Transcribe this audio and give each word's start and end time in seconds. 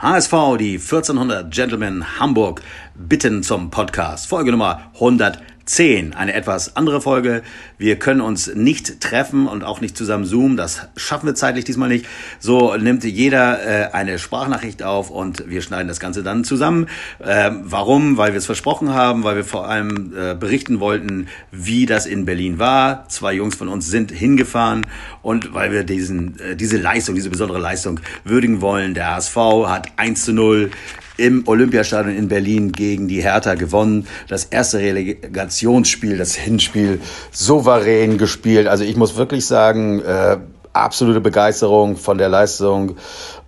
HSV, 0.00 0.56
die 0.58 0.78
1400 0.78 1.52
Gentlemen 1.52 2.18
Hamburg 2.18 2.62
bitten 2.94 3.42
zum 3.42 3.70
Podcast. 3.70 4.28
Folge 4.28 4.50
Nummer 4.50 4.90
100. 4.94 5.38
10. 5.70 6.14
Eine 6.14 6.34
etwas 6.34 6.74
andere 6.76 7.00
Folge. 7.00 7.42
Wir 7.78 7.96
können 7.96 8.20
uns 8.20 8.52
nicht 8.52 9.00
treffen 9.00 9.46
und 9.46 9.62
auch 9.62 9.80
nicht 9.80 9.96
zusammen 9.96 10.24
zoomen. 10.24 10.56
Das 10.56 10.88
schaffen 10.96 11.26
wir 11.26 11.36
zeitlich 11.36 11.64
diesmal 11.64 11.88
nicht. 11.88 12.06
So 12.40 12.74
nimmt 12.76 13.04
jeder 13.04 13.62
äh, 13.64 13.92
eine 13.92 14.18
Sprachnachricht 14.18 14.82
auf 14.82 15.10
und 15.10 15.48
wir 15.48 15.62
schneiden 15.62 15.86
das 15.86 16.00
Ganze 16.00 16.24
dann 16.24 16.42
zusammen. 16.42 16.88
Äh, 17.20 17.52
warum? 17.62 18.16
Weil 18.16 18.32
wir 18.32 18.38
es 18.38 18.46
versprochen 18.46 18.92
haben, 18.92 19.22
weil 19.22 19.36
wir 19.36 19.44
vor 19.44 19.68
allem 19.68 20.12
äh, 20.16 20.34
berichten 20.34 20.80
wollten, 20.80 21.28
wie 21.52 21.86
das 21.86 22.06
in 22.06 22.24
Berlin 22.24 22.58
war. 22.58 23.08
Zwei 23.08 23.34
Jungs 23.34 23.54
von 23.54 23.68
uns 23.68 23.86
sind 23.86 24.10
hingefahren 24.10 24.84
und 25.22 25.54
weil 25.54 25.70
wir 25.70 25.84
diesen, 25.84 26.36
äh, 26.40 26.56
diese 26.56 26.78
Leistung, 26.78 27.14
diese 27.14 27.30
besondere 27.30 27.60
Leistung 27.60 28.00
würdigen 28.24 28.60
wollen. 28.60 28.94
Der 28.94 29.14
HSV 29.14 29.36
hat 29.66 29.86
1 29.96 30.24
zu 30.24 30.32
0 30.32 30.72
im 31.20 31.46
Olympiastadion 31.46 32.16
in 32.16 32.28
Berlin 32.28 32.72
gegen 32.72 33.06
die 33.06 33.22
Hertha 33.22 33.54
gewonnen. 33.54 34.06
Das 34.28 34.44
erste 34.44 34.78
Relegationsspiel, 34.78 36.16
das 36.16 36.34
Hinspiel 36.34 37.00
souverän 37.30 38.16
gespielt. 38.16 38.66
Also 38.66 38.84
ich 38.84 38.96
muss 38.96 39.16
wirklich 39.16 39.44
sagen, 39.44 40.00
äh, 40.00 40.38
absolute 40.72 41.20
Begeisterung 41.20 41.96
von 41.96 42.16
der 42.16 42.30
Leistung 42.30 42.96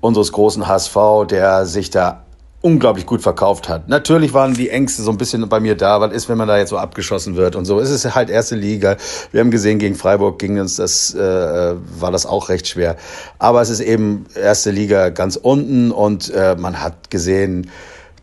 unseres 0.00 0.32
großen 0.32 0.68
HSV, 0.68 0.96
der 1.30 1.64
sich 1.64 1.88
da 1.88 2.24
unglaublich 2.62 3.06
gut 3.06 3.22
verkauft 3.22 3.68
hat. 3.68 3.88
Natürlich 3.88 4.32
waren 4.32 4.54
die 4.54 4.70
Ängste 4.70 5.02
so 5.02 5.10
ein 5.10 5.18
bisschen 5.18 5.46
bei 5.48 5.60
mir 5.60 5.76
da. 5.76 6.00
Was 6.00 6.12
ist, 6.12 6.28
wenn 6.28 6.38
man 6.38 6.48
da 6.48 6.58
jetzt 6.58 6.70
so 6.70 6.78
abgeschossen 6.78 7.36
wird 7.36 7.56
und 7.56 7.64
so? 7.64 7.80
Es 7.80 7.90
ist 7.90 8.14
halt 8.14 8.30
erste 8.30 8.54
Liga. 8.54 8.96
Wir 9.32 9.40
haben 9.40 9.50
gesehen, 9.50 9.78
gegen 9.78 9.96
Freiburg 9.96 10.38
ging 10.38 10.58
uns 10.58 10.76
das, 10.76 11.14
äh, 11.14 11.18
war 11.18 12.12
das 12.12 12.24
auch 12.24 12.48
recht 12.48 12.68
schwer. 12.68 12.96
Aber 13.38 13.60
es 13.60 13.68
ist 13.68 13.80
eben 13.80 14.26
erste 14.34 14.70
Liga 14.70 15.10
ganz 15.10 15.36
unten 15.36 15.90
und 15.90 16.30
äh, 16.30 16.56
man 16.56 16.80
hat 16.80 17.10
gesehen, 17.10 17.70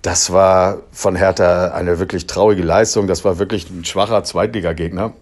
das 0.01 0.31
war 0.31 0.77
von 0.91 1.17
Hertha 1.17 1.71
eine 1.71 1.99
wirklich 1.99 2.25
traurige 2.25 2.63
Leistung. 2.63 3.07
Das 3.07 3.25
war 3.25 3.37
wirklich 3.37 3.69
ein 3.69 3.83
schwacher 3.83 4.23
Zweitligagegner 4.23 5.13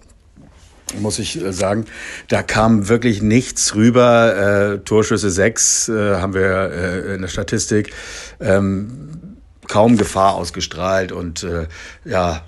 muss 1.00 1.20
ich 1.20 1.42
äh, 1.42 1.54
sagen. 1.54 1.86
Da 2.28 2.44
kam 2.44 2.90
wirklich 2.90 3.22
nichts 3.22 3.76
rüber. 3.76 4.74
Äh, 4.74 4.80
Torschüsse 4.80 5.32
sechs 5.32 5.90
äh, 5.90 6.16
haben 6.16 6.34
wir 6.34 6.72
äh, 6.72 7.16
in 7.16 7.22
der 7.22 7.30
Statistik. 7.30 7.94
Ähm, 8.40 9.38
kaum 9.68 9.98
Gefahr 9.98 10.36
ausgestrahlt 10.36 11.12
und 11.12 11.44
äh, 11.44 11.68
ja, 12.06 12.42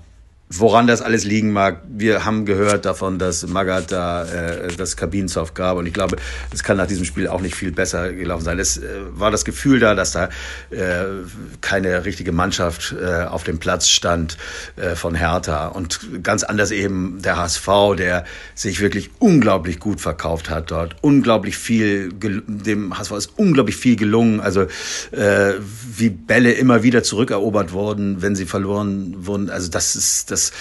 Woran 0.52 0.88
das 0.88 1.04
alles 1.04 1.26
liegen 1.26 1.52
mag, 1.52 1.84
wir 1.88 2.26
haben 2.26 2.44
gehört 2.44 2.84
davon, 2.84 3.20
dass 3.20 3.46
Magath 3.46 3.92
da 3.92 4.24
äh, 4.24 4.70
das 4.76 4.98
Kabinensoft 4.98 5.54
gab. 5.54 5.78
Und 5.78 5.86
ich 5.86 5.94
glaube, 5.94 6.16
es 6.52 6.64
kann 6.64 6.78
nach 6.78 6.88
diesem 6.88 7.06
Spiel 7.06 7.28
auch 7.28 7.40
nicht 7.40 7.54
viel 7.54 7.72
besser 7.72 8.12
gelaufen 8.12 8.46
sein. 8.46 8.58
Es 8.58 8.78
äh, 8.78 8.88
war 9.12 9.30
das 9.30 9.46
Gefühl 9.46 9.80
da, 9.80 9.94
dass 9.94 10.14
da 10.14 10.30
äh, 10.72 11.06
keine 11.62 12.04
richtige 12.04 12.32
Mannschaft 12.32 12.96
äh, 13.00 13.26
auf 13.26 13.44
dem 13.44 13.60
Platz 13.60 13.90
stand 13.90 14.38
äh, 14.76 14.96
von 14.96 15.14
Hertha. 15.14 15.68
Und 15.68 16.24
ganz 16.24 16.42
anders 16.42 16.72
eben 16.72 17.22
der 17.22 17.38
HSV, 17.38 17.68
der 17.96 18.26
sich 18.56 18.80
wirklich 18.80 19.12
unglaublich 19.20 19.80
gut 19.80 20.02
verkauft 20.02 20.50
hat 20.50 20.72
dort, 20.72 20.96
unglaublich 21.02 21.60
viel, 21.60 22.10
dem 22.12 22.98
HSV 22.98 23.12
ist 23.12 23.34
unglaublich 23.38 23.76
viel 23.76 23.98
gelungen, 23.98 24.40
also 24.40 24.64
äh, 25.12 25.54
wie 25.96 26.10
Bälle 26.10 26.54
immer 26.54 26.82
wieder 26.82 27.04
zurückerobert 27.04 27.72
wurden, 27.72 28.24
wenn 28.24 28.36
sie 28.36 28.48
verloren 28.48 29.28
wurden, 29.28 29.52
also 29.52 29.70
das 29.70 29.96
ist 29.96 30.32
das 30.32 30.39
das, 30.40 30.52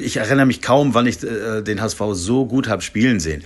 ich 0.00 0.16
erinnere 0.16 0.46
mich 0.46 0.62
kaum, 0.62 0.94
wann 0.94 1.06
ich 1.06 1.22
äh, 1.22 1.62
den 1.62 1.80
HSV 1.80 2.00
so 2.12 2.46
gut 2.46 2.68
habe 2.68 2.82
spielen 2.82 3.20
sehen. 3.20 3.44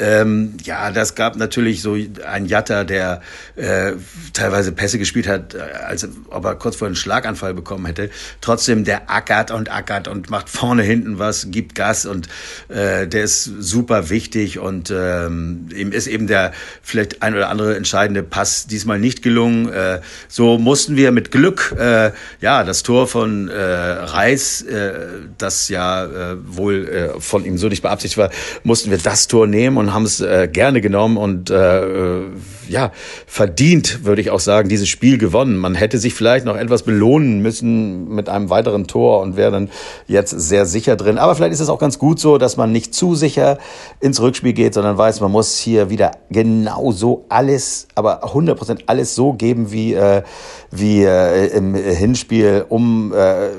Ähm, 0.00 0.54
ja, 0.62 0.92
das 0.92 1.14
gab 1.14 1.36
natürlich 1.36 1.82
so 1.82 1.96
ein 2.26 2.46
Jatta, 2.46 2.84
der 2.84 3.20
äh, 3.56 3.92
teilweise 4.32 4.70
Pässe 4.72 4.98
gespielt 4.98 5.26
hat, 5.26 5.54
äh, 5.54 5.58
als 5.58 6.08
ob 6.30 6.44
er 6.44 6.54
kurz 6.54 6.76
vor 6.76 6.86
einen 6.86 6.94
Schlaganfall 6.94 7.52
bekommen 7.52 7.86
hätte. 7.86 8.10
Trotzdem, 8.40 8.84
der 8.84 9.10
ackert 9.10 9.50
und 9.50 9.72
ackert 9.72 10.06
und 10.06 10.30
macht 10.30 10.48
vorne, 10.48 10.82
hinten 10.82 11.18
was, 11.18 11.50
gibt 11.50 11.74
Gas 11.74 12.06
und 12.06 12.28
äh, 12.68 13.08
der 13.08 13.24
ist 13.24 13.44
super 13.44 14.08
wichtig 14.08 14.58
und 14.60 14.92
ähm, 14.94 15.68
ihm 15.74 15.90
ist 15.90 16.06
eben 16.06 16.28
der 16.28 16.52
vielleicht 16.82 17.22
ein 17.22 17.34
oder 17.34 17.48
andere 17.48 17.76
entscheidende 17.76 18.22
Pass 18.22 18.68
diesmal 18.68 19.00
nicht 19.00 19.22
gelungen. 19.22 19.68
Äh, 19.68 20.00
so 20.28 20.58
mussten 20.58 20.94
wir 20.94 21.10
mit 21.10 21.32
Glück, 21.32 21.74
äh, 21.76 22.12
ja, 22.40 22.62
das 22.62 22.84
Tor 22.84 23.08
von 23.08 23.48
äh, 23.48 23.60
Reis, 23.60 24.62
äh, 24.62 25.27
das 25.36 25.68
ja 25.68 26.04
äh, 26.04 26.36
wohl 26.44 26.88
äh, 26.88 27.20
von 27.20 27.44
ihm 27.44 27.58
so 27.58 27.68
nicht 27.68 27.82
beabsichtigt 27.82 28.18
war, 28.18 28.30
mussten 28.62 28.90
wir 28.90 28.98
das 28.98 29.28
Tor 29.28 29.46
nehmen 29.46 29.76
und 29.76 29.92
haben 29.92 30.04
es 30.04 30.20
äh, 30.20 30.48
gerne 30.50 30.80
genommen 30.80 31.16
und 31.16 31.50
äh, 31.50 32.22
ja, 32.68 32.92
verdient, 33.26 34.04
würde 34.04 34.20
ich 34.20 34.30
auch 34.30 34.40
sagen, 34.40 34.68
dieses 34.68 34.88
Spiel 34.88 35.18
gewonnen. 35.18 35.56
Man 35.56 35.74
hätte 35.74 35.98
sich 35.98 36.14
vielleicht 36.14 36.44
noch 36.44 36.56
etwas 36.56 36.82
belohnen 36.82 37.40
müssen 37.40 38.08
mit 38.08 38.28
einem 38.28 38.50
weiteren 38.50 38.86
Tor 38.86 39.20
und 39.20 39.36
wäre 39.36 39.50
dann 39.50 39.70
jetzt 40.06 40.30
sehr 40.30 40.66
sicher 40.66 40.96
drin. 40.96 41.18
Aber 41.18 41.34
vielleicht 41.34 41.54
ist 41.54 41.60
es 41.60 41.68
auch 41.68 41.78
ganz 41.78 41.98
gut 41.98 42.20
so, 42.20 42.38
dass 42.38 42.56
man 42.56 42.72
nicht 42.72 42.94
zu 42.94 43.14
sicher 43.14 43.58
ins 44.00 44.20
Rückspiel 44.20 44.52
geht, 44.52 44.74
sondern 44.74 44.98
weiß, 44.98 45.20
man 45.20 45.32
muss 45.32 45.56
hier 45.58 45.90
wieder 45.90 46.12
genau 46.30 46.92
so 46.92 47.24
alles, 47.28 47.88
aber 47.94 48.24
100 48.24 48.56
Prozent 48.56 48.84
alles 48.86 49.14
so 49.14 49.32
geben 49.32 49.72
wie, 49.72 49.94
äh, 49.94 50.22
wie 50.70 51.02
äh, 51.04 51.46
im 51.48 51.74
Hinspiel, 51.74 52.64
um 52.68 53.12
äh, 53.14 53.50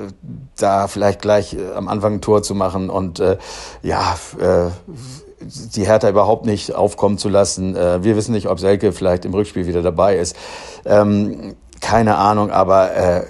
da 0.56 0.88
vielleicht 0.88 1.22
gleich 1.22 1.54
äh, 1.54 1.58
am 1.74 1.88
Anfang 1.88 2.14
ein 2.14 2.20
Tor 2.20 2.42
zu 2.42 2.54
machen 2.54 2.90
und 2.90 3.20
äh, 3.20 3.38
ja, 3.82 4.16
äh, 4.38 4.70
die 5.40 5.86
Hertha 5.86 6.08
überhaupt 6.08 6.46
nicht 6.46 6.74
aufkommen 6.74 7.18
zu 7.18 7.28
lassen. 7.28 7.76
Äh, 7.76 8.02
wir 8.04 8.16
wissen 8.16 8.32
nicht, 8.32 8.48
ob 8.48 8.60
Selke 8.60 8.92
vielleicht 8.92 9.24
im 9.24 9.34
Rückspiel 9.34 9.66
wieder 9.66 9.82
dabei 9.82 10.16
ist. 10.16 10.36
Ähm, 10.84 11.54
keine 11.80 12.16
Ahnung, 12.16 12.50
aber 12.50 12.94
äh, 12.94 13.24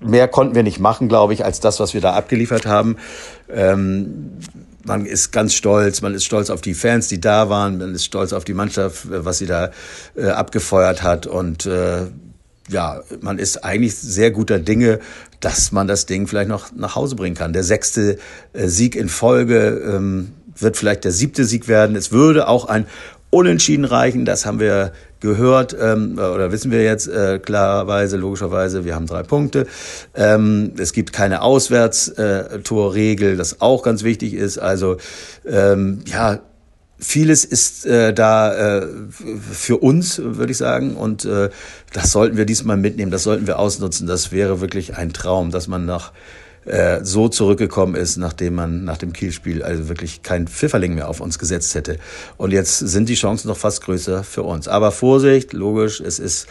mehr 0.00 0.28
konnten 0.28 0.54
wir 0.54 0.62
nicht 0.62 0.80
machen, 0.80 1.08
glaube 1.08 1.32
ich, 1.32 1.44
als 1.44 1.60
das, 1.60 1.80
was 1.80 1.94
wir 1.94 2.00
da 2.00 2.14
abgeliefert 2.14 2.66
haben. 2.66 2.96
Ähm, 3.48 4.38
man 4.84 5.06
ist 5.06 5.32
ganz 5.32 5.54
stolz, 5.54 6.00
man 6.00 6.14
ist 6.14 6.24
stolz 6.24 6.50
auf 6.50 6.60
die 6.60 6.74
Fans, 6.74 7.08
die 7.08 7.20
da 7.20 7.48
waren, 7.50 7.78
man 7.78 7.94
ist 7.94 8.04
stolz 8.04 8.32
auf 8.32 8.44
die 8.44 8.54
Mannschaft, 8.54 9.06
was 9.10 9.38
sie 9.38 9.46
da 9.46 9.70
äh, 10.16 10.28
abgefeuert 10.28 11.02
hat 11.02 11.26
und 11.26 11.66
äh, 11.66 12.06
ja, 12.68 13.02
man 13.20 13.38
ist 13.38 13.64
eigentlich 13.64 13.96
sehr 13.96 14.30
guter 14.30 14.58
Dinge, 14.58 15.00
dass 15.40 15.72
man 15.72 15.86
das 15.86 16.06
Ding 16.06 16.26
vielleicht 16.26 16.48
noch 16.48 16.72
nach 16.74 16.96
Hause 16.96 17.16
bringen 17.16 17.36
kann. 17.36 17.52
Der 17.52 17.64
sechste 17.64 18.18
äh, 18.52 18.68
Sieg 18.68 18.96
in 18.96 19.08
Folge 19.08 19.82
ähm, 19.86 20.32
wird 20.56 20.76
vielleicht 20.76 21.04
der 21.04 21.12
siebte 21.12 21.44
Sieg 21.44 21.68
werden. 21.68 21.96
Es 21.96 22.12
würde 22.12 22.48
auch 22.48 22.66
ein 22.66 22.86
Unentschieden 23.30 23.84
reichen, 23.84 24.24
das 24.24 24.46
haben 24.46 24.58
wir 24.58 24.92
gehört 25.20 25.76
ähm, 25.78 26.12
oder 26.12 26.50
wissen 26.50 26.70
wir 26.70 26.82
jetzt 26.82 27.08
äh, 27.08 27.38
klarerweise, 27.38 28.16
logischerweise, 28.16 28.84
wir 28.86 28.94
haben 28.94 29.06
drei 29.06 29.22
Punkte. 29.22 29.66
Ähm, 30.14 30.72
es 30.78 30.92
gibt 30.92 31.12
keine 31.12 31.42
Auswärtstorregel, 31.42 33.36
das 33.36 33.60
auch 33.60 33.82
ganz 33.82 34.02
wichtig 34.02 34.32
ist. 34.32 34.58
Also 34.58 34.96
ähm, 35.46 36.00
ja, 36.06 36.40
vieles 36.98 37.44
ist 37.44 37.86
äh, 37.86 38.12
da 38.12 38.80
äh, 38.80 38.86
für 39.10 39.78
uns, 39.78 40.20
würde 40.22 40.52
ich 40.52 40.58
sagen, 40.58 40.96
und 40.96 41.24
äh, 41.24 41.50
das 41.92 42.12
sollten 42.12 42.36
wir 42.36 42.44
diesmal 42.44 42.76
mitnehmen, 42.76 43.10
das 43.10 43.22
sollten 43.22 43.46
wir 43.46 43.58
ausnutzen. 43.58 44.06
Das 44.06 44.32
wäre 44.32 44.60
wirklich 44.60 44.96
ein 44.96 45.12
Traum, 45.12 45.50
dass 45.50 45.68
man 45.68 45.86
nach 45.86 46.12
äh, 46.64 47.04
so 47.04 47.28
zurückgekommen 47.28 47.94
ist, 47.94 48.16
nachdem 48.16 48.56
man 48.56 48.84
nach 48.84 48.98
dem 48.98 49.12
Kielspiel 49.12 49.62
also 49.62 49.88
wirklich 49.88 50.22
kein 50.22 50.48
Pfifferling 50.48 50.94
mehr 50.94 51.08
auf 51.08 51.20
uns 51.20 51.38
gesetzt 51.38 51.74
hätte. 51.74 51.98
Und 52.36 52.52
jetzt 52.52 52.78
sind 52.78 53.08
die 53.08 53.14
Chancen 53.14 53.48
noch 53.48 53.56
fast 53.56 53.82
größer 53.82 54.24
für 54.24 54.42
uns. 54.42 54.68
Aber 54.68 54.90
Vorsicht, 54.90 55.52
logisch, 55.52 56.00
es 56.00 56.18
ist 56.18 56.46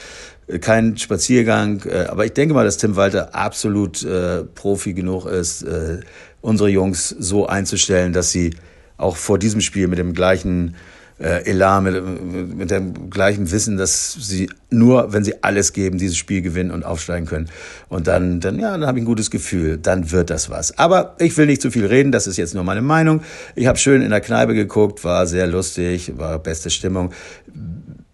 kein 0.61 0.97
Spaziergang. 0.97 1.83
Äh, 1.85 2.05
aber 2.05 2.25
ich 2.25 2.33
denke 2.33 2.53
mal, 2.53 2.65
dass 2.65 2.77
Tim 2.77 2.95
Walter 2.95 3.35
absolut 3.35 4.03
äh, 4.03 4.43
Profi 4.43 4.93
genug 4.93 5.25
ist, 5.25 5.63
äh, 5.63 5.99
unsere 6.41 6.69
Jungs 6.69 7.09
so 7.09 7.47
einzustellen, 7.47 8.13
dass 8.13 8.31
sie 8.31 8.55
auch 8.97 9.15
vor 9.15 9.39
diesem 9.39 9.61
Spiel 9.61 9.87
mit 9.87 9.99
dem 9.99 10.13
gleichen 10.13 10.75
äh, 11.19 11.49
Elan, 11.49 11.83
mit, 11.83 12.55
mit 12.55 12.71
dem 12.71 13.09
gleichen 13.09 13.49
Wissen, 13.51 13.77
dass 13.77 14.13
sie 14.13 14.49
nur, 14.69 15.13
wenn 15.13 15.23
sie 15.23 15.43
alles 15.43 15.73
geben, 15.73 15.97
dieses 15.97 16.17
Spiel 16.17 16.41
gewinnen 16.41 16.71
und 16.71 16.83
aufsteigen 16.83 17.25
können. 17.25 17.49
Und 17.89 18.07
dann, 18.07 18.39
dann 18.39 18.59
ja, 18.59 18.71
dann 18.71 18.85
habe 18.85 18.99
ich 18.99 19.03
ein 19.03 19.07
gutes 19.07 19.31
Gefühl, 19.31 19.77
dann 19.77 20.11
wird 20.11 20.29
das 20.29 20.49
was. 20.49 20.77
Aber 20.77 21.15
ich 21.19 21.35
will 21.37 21.47
nicht 21.47 21.61
zu 21.61 21.71
viel 21.71 21.85
reden, 21.85 22.11
das 22.11 22.27
ist 22.27 22.37
jetzt 22.37 22.53
nur 22.53 22.63
meine 22.63 22.81
Meinung. 22.81 23.21
Ich 23.55 23.67
habe 23.67 23.77
schön 23.77 24.01
in 24.01 24.11
der 24.11 24.21
Kneipe 24.21 24.53
geguckt, 24.53 25.03
war 25.03 25.25
sehr 25.25 25.47
lustig, 25.47 26.13
war 26.17 26.39
beste 26.39 26.69
Stimmung. 26.69 27.11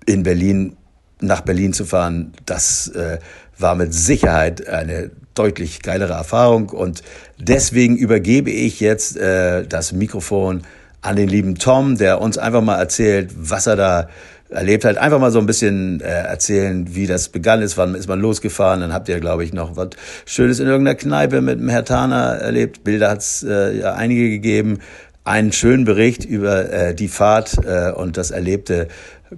In 0.06 0.24
Berlin, 0.24 0.78
nach 1.20 1.42
Berlin 1.42 1.74
zu 1.74 1.86
fahren, 1.86 2.34
das 2.46 2.90
äh, 2.90 3.20
war 3.58 3.76
mit 3.76 3.94
Sicherheit 3.94 4.68
eine 4.68 5.12
deutlich 5.34 5.82
geilere 5.82 6.14
Erfahrung 6.14 6.70
und 6.70 7.04
deswegen 7.38 7.98
übergebe 7.98 8.52
ich 8.52 8.80
jetzt 8.80 9.18
äh, 9.18 9.66
das 9.66 9.92
Mikrofon 9.92 10.64
an 11.02 11.16
den 11.16 11.28
lieben 11.28 11.56
Tom, 11.56 11.98
der 11.98 12.22
uns 12.22 12.38
einfach 12.38 12.62
mal 12.62 12.80
erzählt, 12.80 13.32
was 13.36 13.68
er 13.68 13.76
da 13.76 14.10
erlebt 14.54 14.86
hat. 14.86 14.98
Einfach 14.98 15.20
mal 15.20 15.32
so 15.32 15.40
ein 15.40 15.46
bisschen 15.46 16.00
äh, 16.02 16.06
erzählen, 16.06 16.96
wie 16.96 17.08
das 17.08 17.30
begann 17.30 17.62
ist, 17.62 17.78
wann 17.78 17.96
ist 17.96 18.08
man 18.08 18.20
losgefahren. 18.20 18.82
Dann 18.82 18.94
habt 18.94 19.10
ihr, 19.10 19.20
glaube 19.20 19.44
ich, 19.44 19.54
noch 19.54 19.76
was 19.76 19.90
Schönes 20.26 20.60
in 20.60 20.68
irgendeiner 20.68 20.96
Kneipe 20.96 21.42
mit 21.42 21.60
dem 21.60 21.70
Herr 21.70 21.84
Tana 21.84 22.36
erlebt. 22.36 22.84
Bilder 22.84 23.10
hat 23.10 23.20
es 23.20 23.44
äh, 23.44 23.80
ja 23.80 23.94
einige 23.94 24.30
gegeben. 24.30 24.80
Einen 25.26 25.52
schönen 25.52 25.86
Bericht 25.86 26.26
über 26.26 26.72
äh, 26.72 26.96
die 26.96 27.08
Fahrt 27.08 27.58
äh, 27.66 27.92
und 27.92 28.18
das 28.18 28.32
Erlebte 28.32 28.88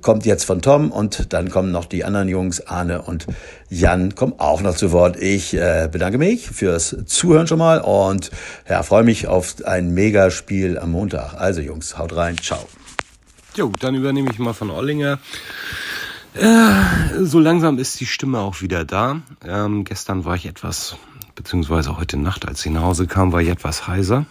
kommt 0.01 0.25
jetzt 0.25 0.45
von 0.45 0.61
Tom 0.61 0.91
und 0.91 1.33
dann 1.33 1.49
kommen 1.49 1.71
noch 1.71 1.85
die 1.85 2.05
anderen 2.05 2.29
Jungs, 2.29 2.65
Arne 2.67 3.01
und 3.01 3.27
Jan, 3.69 4.15
kommen 4.15 4.33
auch 4.37 4.61
noch 4.61 4.75
zu 4.75 4.91
Wort. 4.91 5.17
Ich 5.21 5.53
äh, 5.53 5.89
bedanke 5.91 6.17
mich 6.17 6.49
fürs 6.49 6.95
Zuhören 7.05 7.47
schon 7.47 7.59
mal 7.59 7.79
und 7.79 8.31
ja, 8.69 8.83
freue 8.83 9.03
mich 9.03 9.27
auf 9.27 9.55
ein 9.65 9.93
Megaspiel 9.93 10.77
am 10.77 10.91
Montag. 10.91 11.33
Also 11.35 11.61
Jungs, 11.61 11.97
haut 11.97 12.15
rein, 12.15 12.37
ciao. 12.37 12.67
Jo, 13.55 13.71
dann 13.79 13.95
übernehme 13.95 14.29
ich 14.31 14.39
mal 14.39 14.53
von 14.53 14.69
Ollinger. 14.69 15.19
Äh, 16.33 17.23
so 17.23 17.39
langsam 17.39 17.77
ist 17.77 17.99
die 17.99 18.05
Stimme 18.05 18.39
auch 18.39 18.61
wieder 18.61 18.83
da. 18.83 19.21
Ähm, 19.45 19.85
gestern 19.85 20.25
war 20.25 20.35
ich 20.35 20.45
etwas, 20.45 20.97
beziehungsweise 21.35 21.97
heute 21.97 22.17
Nacht, 22.17 22.47
als 22.47 22.65
ich 22.65 22.71
nach 22.71 22.83
Hause 22.83 23.07
kam, 23.07 23.31
war 23.31 23.41
ich 23.41 23.49
etwas 23.49 23.87
heiser. 23.87 24.25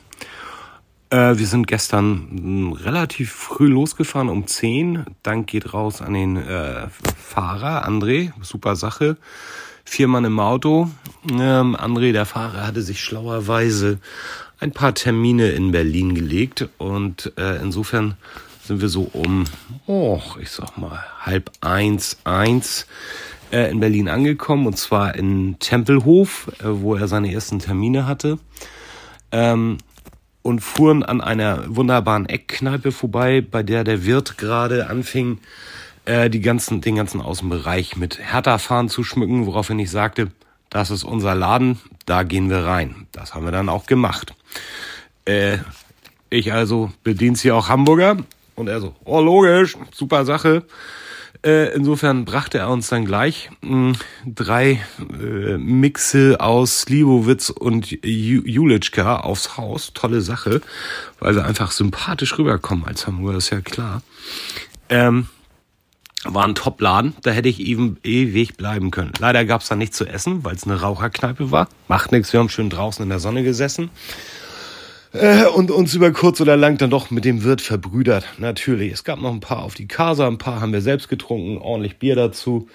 Äh, 1.15 1.39
wir 1.39 1.47
sind 1.47 1.69
gestern 1.69 2.27
hm, 2.29 2.73
relativ 2.73 3.31
früh 3.31 3.69
losgefahren, 3.69 4.29
um 4.29 4.49
10. 4.49 5.05
Dank 5.23 5.47
geht 5.47 5.73
raus 5.73 6.03
an 6.03 6.15
den 6.15 6.37
äh, 6.37 6.89
Fahrer, 7.17 7.89
André, 7.89 8.33
super 8.43 8.75
Sache. 8.75 9.17
Vier 9.85 10.09
Mann 10.09 10.25
im 10.25 10.41
Auto. 10.41 10.91
Ähm, 11.31 11.77
André, 11.77 12.11
der 12.11 12.27
Fahrer, 12.27 12.67
hatte 12.67 12.83
sich 12.83 13.01
schlauerweise 13.01 14.01
ein 14.59 14.73
paar 14.73 14.93
Termine 14.93 15.51
in 15.51 15.71
Berlin 15.71 16.17
gelegt 16.17 16.69
und 16.79 17.33
äh, 17.37 17.63
insofern 17.63 18.17
sind 18.65 18.81
wir 18.81 18.89
so 18.89 19.03
um, 19.13 19.45
oh, 19.87 20.21
ich 20.41 20.51
sag 20.51 20.77
mal, 20.79 20.99
halb 21.21 21.53
eins, 21.61 22.17
eins 22.25 22.89
äh, 23.53 23.71
in 23.71 23.79
Berlin 23.79 24.09
angekommen 24.09 24.67
und 24.67 24.79
zwar 24.79 25.15
in 25.15 25.61
Tempelhof, 25.61 26.51
äh, 26.59 26.65
wo 26.65 26.97
er 26.97 27.07
seine 27.07 27.33
ersten 27.33 27.61
Termine 27.61 28.05
hatte. 28.09 28.41
Ähm, 29.31 29.79
und 30.45 30.61
fuhren 30.61 31.03
an 31.03 31.23
einer 31.23 31.65
wunderbaren 31.75 32.27
Eckkneipe 32.27 32.93
vorbei, 32.93 33.41
bei 33.41 33.63
der 33.63 33.83
der 33.83 34.05
Wirt 34.05 34.37
gerade 34.37 34.89
anfing, 34.89 35.39
äh, 36.05 36.29
die 36.29 36.43
ganzen, 36.43 36.83
den 36.83 36.97
ganzen 36.97 37.23
Außenbereich 37.23 37.97
mit 37.97 38.19
Hertha-Fahren 38.21 38.91
zu 38.91 39.05
schmücken, 39.05 39.47
woraufhin 39.47 39.79
ich 39.79 39.91
sagte, 39.91 40.31
das 40.69 40.91
ist 40.91 41.03
unser 41.03 41.35
Laden, 41.35 41.81
da 42.05 42.25
gehen 42.25 42.51
wir 42.51 42.67
rein. 42.67 43.07
Das 43.11 43.35
haben 43.35 43.47
wir 43.47 43.53
dann 43.53 43.71
auch 43.71 43.87
gemacht. 43.87 44.35
Äh, 45.25 45.59
ich 46.29 46.53
also 46.53 46.93
bedienst 47.03 47.41
hier 47.41 47.57
auch 47.57 47.71
Hamburger 47.71 48.19
und 48.55 48.69
er 48.69 48.83
so, 48.83 48.95
oh 49.07 49.23
logisch, 49.23 49.79
super 49.93 50.27
Sache. 50.27 50.65
Äh, 51.45 51.75
insofern 51.75 52.25
brachte 52.25 52.59
er 52.59 52.71
uns 52.71 52.89
dann 52.89 53.05
gleich 53.05 53.51
mh, 53.61 53.69
hm, 53.71 53.97
drei 54.35 54.81
äh, 55.21 55.59
Mixe 55.59 56.41
aus 56.41 56.81
Slivovitz 56.81 57.51
und 57.51 57.91
Julitschka 58.03 59.21
aufs 59.21 59.59
Haus. 59.59 59.93
Tolle 59.93 60.23
Sache, 60.23 60.63
weil 61.21 61.35
wir 61.35 61.45
einfach 61.45 61.71
sympathisch 61.71 62.39
rüberkommen 62.39 62.87
als 62.87 63.07
Hamburger, 63.07 63.37
ist 63.37 63.51
ja 63.51 63.61
klar. 63.61 64.03
Ähm, 64.89 65.29
war 66.25 66.45
ein 66.47 66.55
Top-Laden, 66.55 67.15
da 67.23 67.33
hätte 67.33 67.51
ich 67.51 67.61
eben 67.61 67.99
ewig 68.03 68.57
bleiben 68.57 68.91
können. 68.91 69.13
Leider 69.19 69.45
gab's 69.45 69.69
da 69.69 69.77
nichts 69.77 69.99
zu 69.99 70.07
essen, 70.07 70.45
weil 70.45 70.55
es 70.55 70.65
eine 70.65 70.81
Raucherkneipe 70.81 71.51
war. 71.51 71.69
Macht 71.89 72.13
nichts, 72.13 72.33
wir 72.33 72.41
haben 72.41 72.49
schön 72.49 72.71
draußen 72.71 73.03
in 73.03 73.11
der 73.11 73.19
Sonne 73.19 73.43
gesessen. 73.43 73.91
Äh, 75.15 75.47
und 75.47 75.71
uns 75.71 75.95
über 75.95 76.11
kurz 76.11 76.41
oder 76.41 76.57
lang 76.57 76.77
dann 76.77 76.91
doch 76.91 77.13
mit 77.13 77.25
dem 77.25 77.45
Wirt 77.45 77.61
verbrüdert. 77.61 78.27
Natürlich. 78.39 78.93
Es 78.93 79.05
gab 79.05 79.21
noch 79.21 79.33
ein 79.33 79.41
paar 79.41 79.63
auf 79.63 79.75
die 79.75 79.87
Casa, 79.87 80.27
ein 80.27 80.39
paar 80.39 80.61
haben 80.61 80.73
wir 80.73 80.81
selbst 80.81 81.09
getrunken, 81.09 81.59
ordentlich 81.59 81.99
Bier 81.99 82.17
dazu. 82.17 82.69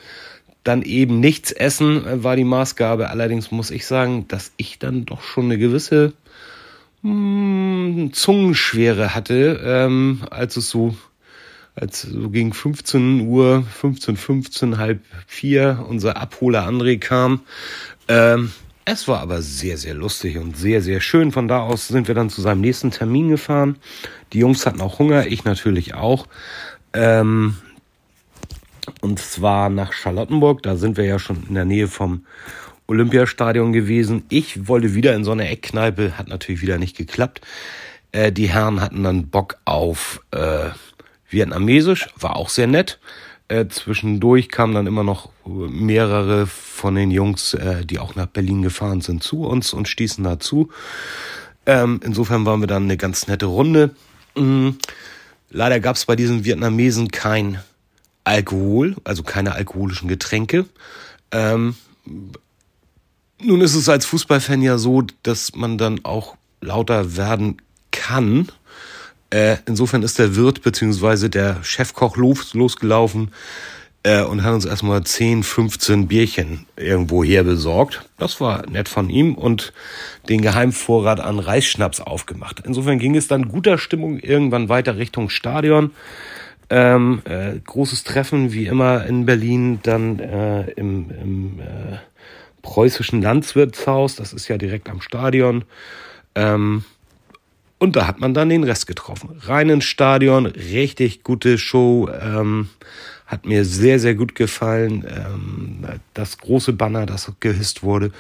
Dann 0.64 0.82
eben 0.82 1.20
nichts 1.20 1.52
essen 1.52 2.06
äh, 2.08 2.24
war 2.24 2.38
die 2.38 2.46
Maßgabe. 2.46 3.10
Allerdings 3.10 3.52
muss 3.52 3.72
ich 3.72 3.86
sagen, 3.86 4.26
dass 4.30 4.54
ich 4.56 4.80
dann 4.80 5.06
doch 5.06 5.22
schon 5.22 5.46
eine 5.46 5.58
gewisse 5.58 6.14
mh, 7.02 7.12
hm, 7.12 8.14
Zungenschwere 8.14 9.14
hatte, 9.14 9.60
ähm, 9.64 10.22
als 10.30 10.56
es 10.56 10.70
so 10.70 10.96
als 11.76 12.02
so 12.02 12.30
gegen 12.30 12.54
15 12.54 13.22
Uhr, 13.22 13.64
15, 13.64 14.18
15, 14.18 14.78
halb 14.78 15.02
vier 15.28 15.86
unser 15.88 16.18
Abholer 16.18 16.68
André 16.68 17.00
kam. 17.00 17.42
Ähm, 18.10 18.52
es 18.92 19.08
war 19.08 19.20
aber 19.20 19.42
sehr, 19.42 19.78
sehr 19.78 19.94
lustig 19.94 20.38
und 20.38 20.58
sehr, 20.58 20.82
sehr 20.82 21.02
schön. 21.02 21.32
Von 21.32 21.48
da 21.48 21.62
aus 21.62 21.88
sind 21.88 22.08
wir 22.08 22.16
dann 22.16 22.30
zu 22.30 22.42
seinem 22.42 22.62
nächsten 22.62 22.92
Termin 22.92 23.30
gefahren. 23.30 23.78
Die 24.34 24.40
Jungs 24.40 24.66
hatten 24.66 24.82
auch 24.82 25.00
Hunger, 25.00 25.28
ich 25.28 25.44
natürlich 25.44 25.94
auch. 25.94 26.28
Ähm, 26.94 27.58
und 29.02 29.20
zwar 29.20 29.70
nach 29.70 29.94
Charlottenburg. 29.94 30.64
Da 30.64 30.76
sind 30.76 30.98
wir 30.98 31.06
ja 31.06 31.20
schon 31.20 31.44
in 31.48 31.56
der 31.56 31.66
Nähe 31.66 31.88
vom 31.88 32.26
Olympiastadion 32.88 33.72
gewesen. 33.74 34.24
Ich 34.30 34.68
wollte 34.68 34.96
wieder 34.96 35.16
in 35.16 35.24
so 35.24 35.32
eine 35.32 35.48
Eckkneipe, 35.48 36.18
hat 36.18 36.28
natürlich 36.28 36.62
wieder 36.62 36.78
nicht 36.78 36.98
geklappt. 36.98 37.42
Äh, 38.12 38.32
die 38.32 38.50
Herren 38.50 38.82
hatten 38.82 39.04
dann 39.04 39.28
Bock 39.28 39.58
auf 39.66 40.22
äh, 40.32 40.70
Vietnamesisch, 41.30 42.10
war 42.18 42.36
auch 42.36 42.50
sehr 42.50 42.68
nett. 42.68 43.00
Äh, 43.50 43.68
zwischendurch 43.68 44.50
kamen 44.50 44.76
dann 44.76 44.88
immer 44.88 45.04
noch 45.04 45.30
mehrere 45.46 46.46
von 46.46 46.94
den 46.94 47.10
Jungs, 47.10 47.56
äh, 47.56 47.84
die 47.84 47.98
auch 47.98 48.16
nach 48.16 48.28
Berlin 48.28 48.62
gefahren 48.62 49.02
sind, 49.02 49.24
zu 49.24 49.44
uns 49.44 49.74
und 49.74 49.88
stießen 49.88 50.24
dazu. 50.24 50.70
Ähm, 51.66 52.00
insofern 52.04 52.46
waren 52.46 52.62
wir 52.62 52.68
dann 52.68 52.84
eine 52.84 52.96
ganz 52.96 53.28
nette 53.28 53.48
Runde. 53.48 53.96
Mhm. 54.36 54.78
Leider 55.50 55.80
gab 55.80 55.96
es 55.96 56.06
bei 56.06 56.16
diesen 56.16 56.46
Vietnamesen 56.46 57.10
kein 57.10 57.60
Alkohol, 58.24 58.96
also 59.04 59.24
keine 59.24 59.54
alkoholischen 59.54 60.08
Getränke. 60.08 60.66
Ähm, 61.32 61.76
nun 63.42 63.62
ist 63.62 63.74
es 63.74 63.90
als 63.90 64.06
Fußballfan 64.06 64.62
ja 64.62 64.78
so, 64.78 65.04
dass 65.24 65.56
man 65.56 65.80
dann 65.80 66.06
auch 66.06 66.36
lauter 66.62 67.18
werden 67.18 67.62
kann. 67.90 68.50
Äh, 69.30 69.58
insofern 69.68 70.04
ist 70.04 70.18
der 70.18 70.36
Wirt 70.36 70.64
beziehungsweise 70.64 71.30
der 71.30 71.64
Chefkoch 71.64 72.18
los, 72.18 72.54
losgelaufen 72.54 73.32
äh, 74.04 74.24
und 74.24 74.44
hat 74.44 74.54
uns 74.54 74.66
erstmal 74.66 75.04
10, 75.04 75.44
15 75.44 76.08
Bierchen 76.08 76.66
irgendwo 76.76 77.24
her 77.24 77.44
besorgt. 77.44 78.10
Das 78.18 78.42
war 78.42 78.68
nett 78.70 78.90
von 78.90 79.10
ihm 79.10 79.36
und 79.36 79.74
den 80.30 80.42
Geheimvorrat 80.42 81.20
an 81.20 81.40
Reisschnaps 81.40 82.02
aufgemacht. 82.02 82.64
Insofern 82.66 82.98
ging 82.98 83.16
es 83.16 83.28
dann 83.28 83.50
guter 83.50 83.78
Stimmung 83.78 84.20
irgendwann 84.20 84.70
weiter 84.70 84.98
Richtung 84.98 85.30
Stadion. 85.30 85.92
Ähm, 86.72 87.22
äh, 87.26 87.60
großes 87.66 88.04
Treffen 88.04 88.54
wie 88.54 88.68
immer 88.68 89.06
in 89.06 89.26
Berlin, 89.26 89.80
dann 89.82 90.20
äh, 90.20 90.70
im, 90.72 91.10
im 91.10 91.60
äh, 91.60 91.98
preußischen 92.62 93.22
Landswirtshaus, 93.22 94.16
das 94.16 94.34
ist 94.34 94.48
ja 94.48 94.58
direkt 94.58 94.88
am 94.90 95.02
Stadion. 95.02 95.66
Ähm, 96.36 96.84
und 97.80 97.96
da 97.96 98.06
hat 98.06 98.20
man 98.20 98.34
dann 98.34 98.50
den 98.50 98.66
Rest 98.66 98.88
getroffen. 98.88 99.30
Rein 99.40 99.70
ins 99.70 99.86
Stadion, 99.86 100.46
richtig 100.46 101.24
gute 101.24 101.58
Show. 101.58 102.10
Ähm, 102.10 102.70
hat 103.26 103.46
mir 103.46 103.64
sehr, 103.64 104.00
sehr 104.00 104.16
gut 104.16 104.36
gefallen. 104.36 105.06
Ähm, 105.08 105.86
das 106.14 106.38
große 106.40 106.74
Banner, 106.74 107.06
das 107.06 107.32
gehisst 107.40 107.82
wurde. 107.82 108.12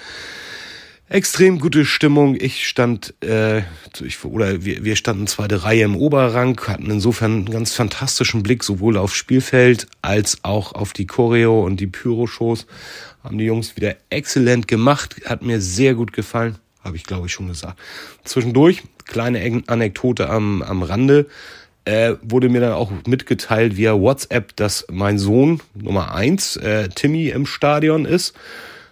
Extrem 1.09 1.59
gute 1.59 1.83
Stimmung. 1.85 2.37
Ich 2.39 2.67
stand, 2.67 3.15
äh, 3.21 3.63
ich, 4.01 4.23
oder 4.23 4.63
wir, 4.63 4.85
wir 4.85 4.95
standen 4.95 5.27
zweite 5.27 5.63
Reihe 5.63 5.83
im 5.83 5.95
Oberrang, 5.95 6.61
hatten 6.67 6.89
insofern 6.89 7.31
einen 7.31 7.49
ganz 7.49 7.73
fantastischen 7.73 8.43
Blick 8.43 8.63
sowohl 8.63 8.95
aufs 8.95 9.15
Spielfeld 9.15 9.87
als 10.01 10.37
auch 10.43 10.73
auf 10.73 10.93
die 10.93 11.07
Choreo 11.07 11.65
und 11.65 11.79
die 11.79 11.87
Pyro-Shows. 11.87 12.65
Haben 13.23 13.39
die 13.39 13.45
Jungs 13.45 13.75
wieder 13.75 13.95
exzellent 14.09 14.67
gemacht, 14.67 15.17
hat 15.25 15.41
mir 15.41 15.59
sehr 15.59 15.95
gut 15.95 16.13
gefallen 16.13 16.59
habe 16.89 16.97
ich 16.97 17.05
glaube 17.05 17.27
ich 17.27 17.33
schon 17.33 17.47
gesagt. 17.47 17.79
Zwischendurch, 18.25 18.83
kleine 19.05 19.63
Anekdote 19.67 20.29
am, 20.29 20.61
am 20.61 20.83
Rande, 20.83 21.27
äh, 21.85 22.15
wurde 22.21 22.49
mir 22.49 22.61
dann 22.61 22.73
auch 22.73 22.91
mitgeteilt 23.07 23.77
via 23.77 23.93
WhatsApp, 23.93 24.55
dass 24.55 24.85
mein 24.91 25.17
Sohn 25.17 25.61
Nummer 25.73 26.13
eins, 26.13 26.57
äh, 26.57 26.89
Timmy, 26.89 27.29
im 27.29 27.45
Stadion 27.45 28.05
ist. 28.05 28.33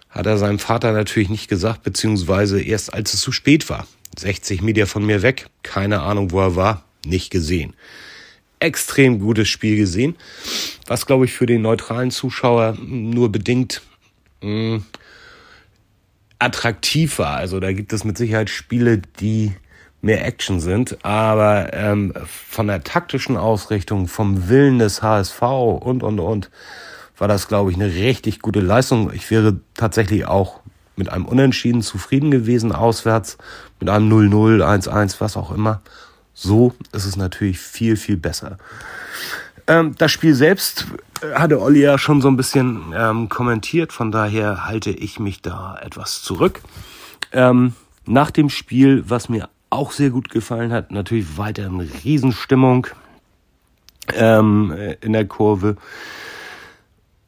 Hat 0.08 0.26
er 0.26 0.38
seinem 0.38 0.58
Vater 0.58 0.92
natürlich 0.92 1.28
nicht 1.28 1.48
gesagt, 1.48 1.82
beziehungsweise 1.82 2.60
erst 2.62 2.94
als 2.94 3.14
es 3.14 3.20
zu 3.20 3.30
spät 3.30 3.68
war. 3.68 3.86
60 4.18 4.62
Meter 4.62 4.86
von 4.86 5.04
mir 5.04 5.22
weg, 5.22 5.46
keine 5.62 6.00
Ahnung, 6.00 6.32
wo 6.32 6.40
er 6.40 6.56
war, 6.56 6.84
nicht 7.04 7.30
gesehen. 7.30 7.74
Extrem 8.58 9.20
gutes 9.20 9.48
Spiel 9.48 9.76
gesehen, 9.76 10.16
was 10.86 11.06
glaube 11.06 11.26
ich 11.26 11.32
für 11.32 11.46
den 11.46 11.62
neutralen 11.62 12.10
Zuschauer 12.10 12.76
nur 12.80 13.30
bedingt 13.30 13.82
mh, 14.40 14.48
hm, 14.48 14.84
attraktiv 16.38 17.18
war. 17.18 17.36
Also 17.36 17.60
da 17.60 17.72
gibt 17.72 17.92
es 17.92 18.04
mit 18.04 18.18
Sicherheit 18.18 18.50
Spiele, 18.50 18.98
die 19.20 19.54
mehr 20.00 20.24
Action 20.24 20.60
sind, 20.60 21.04
aber 21.04 21.72
ähm, 21.72 22.14
von 22.26 22.68
der 22.68 22.84
taktischen 22.84 23.36
Ausrichtung, 23.36 24.06
vom 24.06 24.48
Willen 24.48 24.78
des 24.78 25.02
HSV 25.02 25.42
und 25.42 26.02
und 26.02 26.20
und 26.20 26.50
war 27.16 27.26
das, 27.26 27.48
glaube 27.48 27.72
ich, 27.72 27.76
eine 27.76 27.92
richtig 27.92 28.40
gute 28.40 28.60
Leistung. 28.60 29.12
Ich 29.12 29.28
wäre 29.30 29.58
tatsächlich 29.74 30.26
auch 30.26 30.60
mit 30.94 31.08
einem 31.08 31.26
Unentschieden 31.26 31.82
zufrieden 31.82 32.30
gewesen 32.30 32.70
auswärts, 32.70 33.38
mit 33.80 33.88
einem 33.88 34.08
0-0, 34.12 34.62
1-1, 34.62 35.16
was 35.18 35.36
auch 35.36 35.50
immer. 35.50 35.80
So 36.32 36.74
ist 36.92 37.04
es 37.04 37.16
natürlich 37.16 37.58
viel, 37.58 37.96
viel 37.96 38.16
besser. 38.16 38.58
Ähm, 39.68 39.94
das 39.96 40.10
Spiel 40.10 40.34
selbst 40.34 40.86
hatte 41.34 41.60
Olli 41.60 41.82
ja 41.82 41.98
schon 41.98 42.20
so 42.20 42.28
ein 42.28 42.36
bisschen 42.36 42.92
ähm, 42.96 43.28
kommentiert, 43.28 43.92
von 43.92 44.10
daher 44.10 44.66
halte 44.66 44.90
ich 44.90 45.20
mich 45.20 45.42
da 45.42 45.78
etwas 45.80 46.22
zurück. 46.22 46.62
Ähm, 47.32 47.74
nach 48.06 48.30
dem 48.30 48.50
Spiel, 48.50 49.04
was 49.06 49.28
mir 49.28 49.48
auch 49.70 49.92
sehr 49.92 50.10
gut 50.10 50.30
gefallen 50.30 50.72
hat, 50.72 50.90
natürlich 50.90 51.38
weiter 51.38 51.66
eine 51.66 51.86
Riesenstimmung. 52.04 52.88
ähm, 54.14 54.74
in 55.00 55.12
der 55.12 55.26
Kurve. 55.26 55.76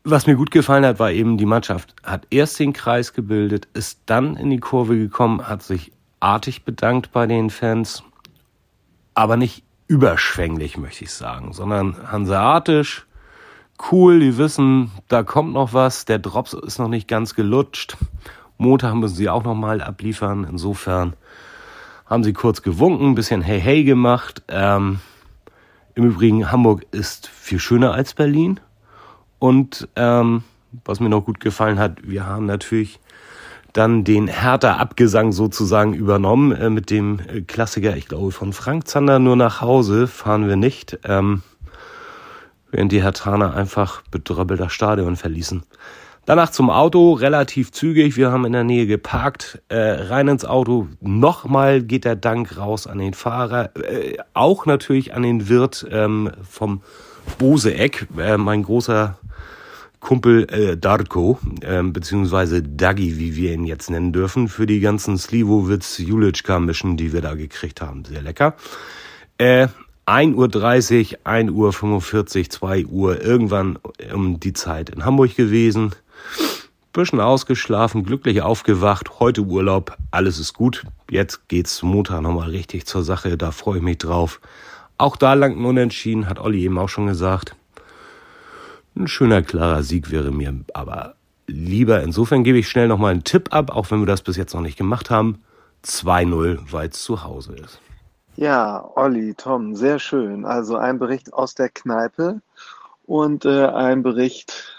Was 0.04 0.26
mir 0.26 0.34
gut 0.36 0.50
gefallen 0.50 0.84
hat, 0.84 0.98
war 0.98 1.10
eben, 1.10 1.36
die 1.36 1.46
Mannschaft 1.46 1.94
hat 2.02 2.26
erst 2.30 2.58
den 2.58 2.72
Kreis 2.72 3.12
gebildet, 3.12 3.68
ist 3.74 4.00
dann 4.06 4.36
in 4.36 4.50
die 4.50 4.60
Kurve 4.60 4.96
gekommen, 4.96 5.46
hat 5.46 5.62
sich 5.62 5.92
artig 6.20 6.64
bedankt 6.64 7.12
bei 7.12 7.26
den 7.26 7.50
Fans, 7.50 8.02
aber 9.14 9.36
nicht 9.36 9.62
überschwänglich, 9.90 10.78
möchte 10.78 11.02
ich 11.02 11.12
sagen, 11.12 11.52
sondern 11.52 11.96
hanseatisch, 12.12 13.06
cool, 13.90 14.20
die 14.20 14.38
wissen, 14.38 14.92
da 15.08 15.24
kommt 15.24 15.52
noch 15.52 15.74
was, 15.74 16.04
der 16.04 16.20
Drops 16.20 16.52
ist 16.52 16.78
noch 16.78 16.86
nicht 16.86 17.08
ganz 17.08 17.34
gelutscht. 17.34 17.96
Montag 18.56 18.94
müssen 18.94 19.16
sie 19.16 19.28
auch 19.28 19.42
noch 19.42 19.56
mal 19.56 19.80
abliefern. 19.80 20.46
Insofern 20.48 21.14
haben 22.06 22.22
sie 22.22 22.32
kurz 22.32 22.62
gewunken, 22.62 23.08
ein 23.08 23.14
bisschen 23.16 23.42
Hey 23.42 23.60
Hey 23.60 23.82
gemacht. 23.82 24.44
Ähm, 24.46 25.00
Im 25.96 26.04
Übrigen, 26.04 26.52
Hamburg 26.52 26.86
ist 26.92 27.26
viel 27.26 27.58
schöner 27.58 27.92
als 27.92 28.14
Berlin. 28.14 28.60
Und 29.40 29.88
ähm, 29.96 30.44
was 30.84 31.00
mir 31.00 31.08
noch 31.08 31.24
gut 31.24 31.40
gefallen 31.40 31.80
hat, 31.80 32.08
wir 32.08 32.26
haben 32.26 32.46
natürlich 32.46 33.00
dann 33.72 34.04
den 34.04 34.26
Hertha-Abgesang 34.26 35.32
sozusagen 35.32 35.94
übernommen 35.94 36.52
äh, 36.52 36.70
mit 36.70 36.90
dem 36.90 37.20
äh, 37.20 37.40
Klassiker, 37.42 37.96
ich 37.96 38.08
glaube, 38.08 38.32
von 38.32 38.52
Frank 38.52 38.88
Zander, 38.88 39.18
nur 39.18 39.36
nach 39.36 39.60
Hause 39.60 40.06
fahren 40.06 40.48
wir 40.48 40.56
nicht, 40.56 40.98
ähm, 41.04 41.42
während 42.70 42.92
die 42.92 43.02
Hertaner 43.02 43.54
einfach 43.54 44.02
bedröppelt 44.10 44.70
Stadion 44.70 45.16
verließen. 45.16 45.62
Danach 46.26 46.50
zum 46.50 46.70
Auto, 46.70 47.14
relativ 47.14 47.72
zügig. 47.72 48.16
Wir 48.16 48.30
haben 48.30 48.44
in 48.44 48.52
der 48.52 48.62
Nähe 48.62 48.86
geparkt, 48.86 49.62
äh, 49.68 49.76
rein 49.76 50.28
ins 50.28 50.44
Auto. 50.44 50.86
Nochmal 51.00 51.82
geht 51.82 52.04
der 52.04 52.14
Dank 52.14 52.56
raus 52.56 52.86
an 52.86 52.98
den 52.98 53.14
Fahrer, 53.14 53.70
äh, 53.76 54.16
auch 54.34 54.66
natürlich 54.66 55.14
an 55.14 55.22
den 55.22 55.48
Wirt 55.48 55.86
ähm, 55.90 56.30
vom 56.48 56.82
Bose-Eck, 57.38 58.06
äh, 58.18 58.36
mein 58.36 58.62
großer 58.62 59.18
Kumpel 60.00 60.46
äh, 60.50 60.76
Darko, 60.76 61.38
äh, 61.60 61.82
beziehungsweise 61.82 62.62
Dagi, 62.62 63.18
wie 63.18 63.36
wir 63.36 63.52
ihn 63.52 63.64
jetzt 63.64 63.90
nennen 63.90 64.12
dürfen, 64.12 64.48
für 64.48 64.66
die 64.66 64.80
ganzen 64.80 65.18
Slivovitz 65.18 65.98
Julitschka-Mischen, 65.98 66.96
die 66.96 67.12
wir 67.12 67.20
da 67.20 67.34
gekriegt 67.34 67.80
haben. 67.80 68.04
Sehr 68.04 68.22
lecker. 68.22 68.54
Äh, 69.38 69.68
1.30 70.06 71.12
Uhr, 71.12 71.18
1 71.24 71.50
Uhr 71.52 71.72
45, 71.72 72.50
2 72.50 72.86
Uhr, 72.86 73.22
irgendwann 73.22 73.78
um 74.12 74.40
die 74.40 74.52
Zeit 74.52 74.90
in 74.90 75.04
Hamburg 75.04 75.36
gewesen. 75.36 75.94
Bisschen 76.92 77.20
ausgeschlafen, 77.20 78.02
glücklich 78.02 78.42
aufgewacht, 78.42 79.20
heute 79.20 79.42
Urlaub, 79.42 79.96
alles 80.10 80.40
ist 80.40 80.54
gut. 80.54 80.84
Jetzt 81.08 81.48
geht's 81.48 81.82
Montag 81.82 82.22
nochmal 82.22 82.50
richtig 82.50 82.86
zur 82.86 83.04
Sache, 83.04 83.38
da 83.38 83.52
freue 83.52 83.76
ich 83.76 83.84
mich 83.84 83.98
drauf. 83.98 84.40
Auch 84.98 85.16
da 85.16 85.34
lang 85.34 85.56
ein 85.56 85.64
Unentschieden, 85.64 86.28
hat 86.28 86.40
Olli 86.40 86.64
eben 86.64 86.78
auch 86.78 86.88
schon 86.88 87.06
gesagt. 87.06 87.54
Ein 89.00 89.08
schöner, 89.08 89.40
klarer 89.40 89.82
Sieg 89.82 90.10
wäre 90.10 90.30
mir 90.30 90.54
aber 90.74 91.14
lieber. 91.46 92.02
Insofern 92.02 92.44
gebe 92.44 92.58
ich 92.58 92.68
schnell 92.68 92.86
nochmal 92.86 93.12
einen 93.12 93.24
Tipp 93.24 93.48
ab, 93.50 93.74
auch 93.74 93.90
wenn 93.90 94.00
wir 94.00 94.06
das 94.06 94.20
bis 94.20 94.36
jetzt 94.36 94.52
noch 94.52 94.60
nicht 94.60 94.76
gemacht 94.76 95.08
haben. 95.08 95.42
2-0, 95.86 96.58
weil 96.70 96.90
es 96.90 97.02
zu 97.02 97.24
Hause 97.24 97.54
ist. 97.54 97.80
Ja, 98.36 98.86
Olli, 98.96 99.32
Tom, 99.32 99.74
sehr 99.74 99.98
schön. 99.98 100.44
Also 100.44 100.76
ein 100.76 100.98
Bericht 100.98 101.32
aus 101.32 101.54
der 101.54 101.70
Kneipe 101.70 102.42
und 103.06 103.46
äh, 103.46 103.68
ein 103.68 104.02
Bericht 104.02 104.76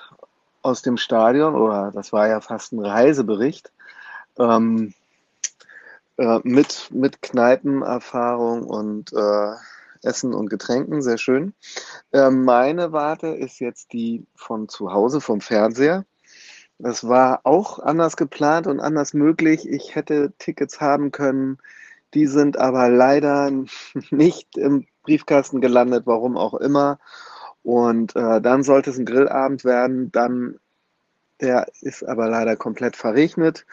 aus 0.62 0.84
dem 0.84 0.98
Stadion, 0.98 1.56
oder 1.56 1.90
das 1.92 2.13
war 2.13 2.28
ja 2.28 2.42
fast 2.42 2.74
ein 2.74 2.86
Reisebericht, 2.86 3.72
ähm, 4.38 4.94
äh, 6.18 6.40
mit, 6.44 6.90
mit 6.94 7.24
Kneipenerfahrung 7.24 8.68
und 8.68 9.13
äh, 9.13 9.56
Essen 10.03 10.34
und 10.34 10.50
Getränken, 10.50 11.01
sehr 11.01 11.17
schön. 11.17 11.53
Äh, 12.12 12.29
meine 12.29 12.91
Warte 12.91 13.27
ist 13.27 13.60
jetzt 13.60 13.93
die 13.93 14.25
von 14.36 14.67
zu 14.70 14.91
Hause, 14.91 15.22
vom 15.22 15.41
Fernseher. 15.41 16.05
Das 16.79 17.08
war 17.08 17.41
auch 17.43 17.79
anders 17.79 18.17
geplant 18.17 18.65
und 18.65 18.79
anders 18.79 19.13
möglich. 19.13 19.70
Ich 19.70 19.96
hätte 19.96 20.34
Tickets 20.39 20.81
haben 20.81 21.12
können. 21.12 21.60
Die 22.13 22.25
sind 22.25 22.58
aber 22.58 22.89
leider 22.89 23.51
nicht 24.10 24.58
im 24.58 24.88
Briefkasten 25.03 25.62
gelandet, 25.62 26.03
warum 26.05 26.38
auch 26.38 26.55
immer. 26.55 27.00
Und 27.63 28.15
äh, 28.15 28.41
dann 28.41 28.63
sollte 28.63 28.89
es 28.89 28.98
ein 28.98 29.05
Grillabend 29.05 29.63
werden. 29.63 30.12
Dann, 30.12 30.60
der 31.39 31.67
ist 31.81 32.03
aber 32.03 32.27
leider 32.27 32.55
komplett 32.55 32.96
verregnet. 32.96 33.65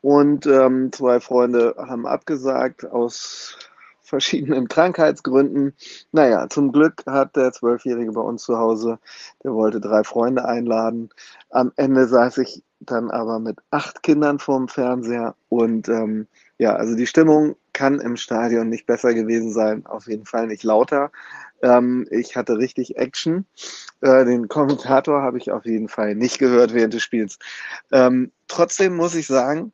Und 0.00 0.46
ähm, 0.46 0.92
zwei 0.92 1.18
Freunde 1.18 1.74
haben 1.78 2.06
abgesagt 2.06 2.84
aus 2.84 3.58
verschiedenen 4.04 4.68
Krankheitsgründen. 4.68 5.74
Naja, 6.12 6.48
zum 6.48 6.70
Glück 6.72 7.02
hat 7.06 7.34
der 7.36 7.52
Zwölfjährige 7.52 8.12
bei 8.12 8.20
uns 8.20 8.44
zu 8.44 8.58
Hause, 8.58 8.98
der 9.42 9.54
wollte 9.54 9.80
drei 9.80 10.04
Freunde 10.04 10.44
einladen. 10.44 11.10
Am 11.50 11.72
Ende 11.76 12.06
saß 12.06 12.38
ich 12.38 12.62
dann 12.80 13.10
aber 13.10 13.38
mit 13.38 13.58
acht 13.70 14.02
Kindern 14.02 14.38
vorm 14.38 14.68
Fernseher 14.68 15.34
und 15.48 15.88
ähm, 15.88 16.28
ja, 16.58 16.76
also 16.76 16.94
die 16.94 17.06
Stimmung 17.06 17.56
kann 17.72 17.98
im 17.98 18.16
Stadion 18.16 18.68
nicht 18.68 18.86
besser 18.86 19.14
gewesen 19.14 19.52
sein, 19.52 19.86
auf 19.86 20.06
jeden 20.06 20.26
Fall 20.26 20.46
nicht 20.46 20.62
lauter. 20.62 21.10
Ähm, 21.62 22.06
ich 22.10 22.36
hatte 22.36 22.58
richtig 22.58 22.96
Action. 22.96 23.46
Äh, 24.00 24.24
den 24.24 24.48
Kommentator 24.48 25.22
habe 25.22 25.38
ich 25.38 25.50
auf 25.50 25.64
jeden 25.64 25.88
Fall 25.88 26.14
nicht 26.14 26.38
gehört 26.38 26.74
während 26.74 26.94
des 26.94 27.02
Spiels. 27.02 27.38
Ähm, 27.90 28.30
trotzdem 28.48 28.94
muss 28.96 29.14
ich 29.14 29.26
sagen, 29.26 29.72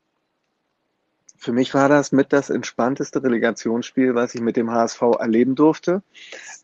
für 1.41 1.53
mich 1.53 1.73
war 1.73 1.89
das 1.89 2.13
mit 2.13 2.35
das 2.35 2.51
entspannteste 2.51 3.23
Relegationsspiel, 3.23 4.15
was 4.15 4.35
ich 4.35 4.43
mit 4.43 4.57
dem 4.57 4.71
HSV 4.71 5.01
erleben 5.19 5.55
durfte. 5.55 6.03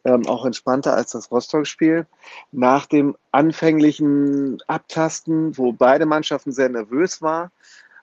Ähm, 0.04 0.26
auch 0.26 0.44
entspannter 0.44 0.92
als 0.92 1.12
das 1.12 1.30
Rostock-Spiel. 1.30 2.06
Nach 2.52 2.84
dem 2.84 3.16
anfänglichen 3.32 4.62
Abtasten, 4.66 5.56
wo 5.56 5.72
beide 5.72 6.04
Mannschaften 6.04 6.52
sehr 6.52 6.68
nervös 6.68 7.22
waren, 7.22 7.50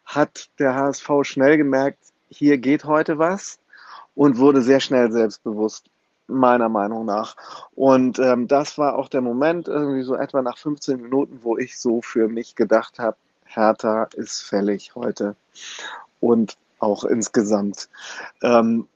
hat 0.03 0.49
der 0.57 0.73
HSV 0.73 1.07
schnell 1.21 1.57
gemerkt, 1.57 1.99
hier 2.29 2.57
geht 2.57 2.85
heute 2.85 3.19
was 3.19 3.59
und 4.15 4.39
wurde 4.39 4.63
sehr 4.63 4.79
schnell 4.79 5.11
selbstbewusst, 5.11 5.85
meiner 6.25 6.69
Meinung 6.69 7.05
nach. 7.05 7.35
Und 7.75 8.17
ähm, 8.17 8.47
das 8.47 8.79
war 8.79 8.97
auch 8.97 9.09
der 9.09 9.21
Moment, 9.21 9.67
irgendwie 9.67 10.01
so 10.01 10.15
etwa 10.15 10.41
nach 10.41 10.57
15 10.57 10.99
Minuten, 10.99 11.41
wo 11.43 11.55
ich 11.55 11.77
so 11.77 12.01
für 12.01 12.27
mich 12.27 12.55
gedacht 12.55 12.97
habe, 12.97 13.17
Hertha 13.45 14.05
ist 14.15 14.41
fällig 14.41 14.95
heute. 14.95 15.35
Und 16.19 16.57
auch 16.83 17.03
insgesamt. 17.03 17.89
Ähm, 18.41 18.87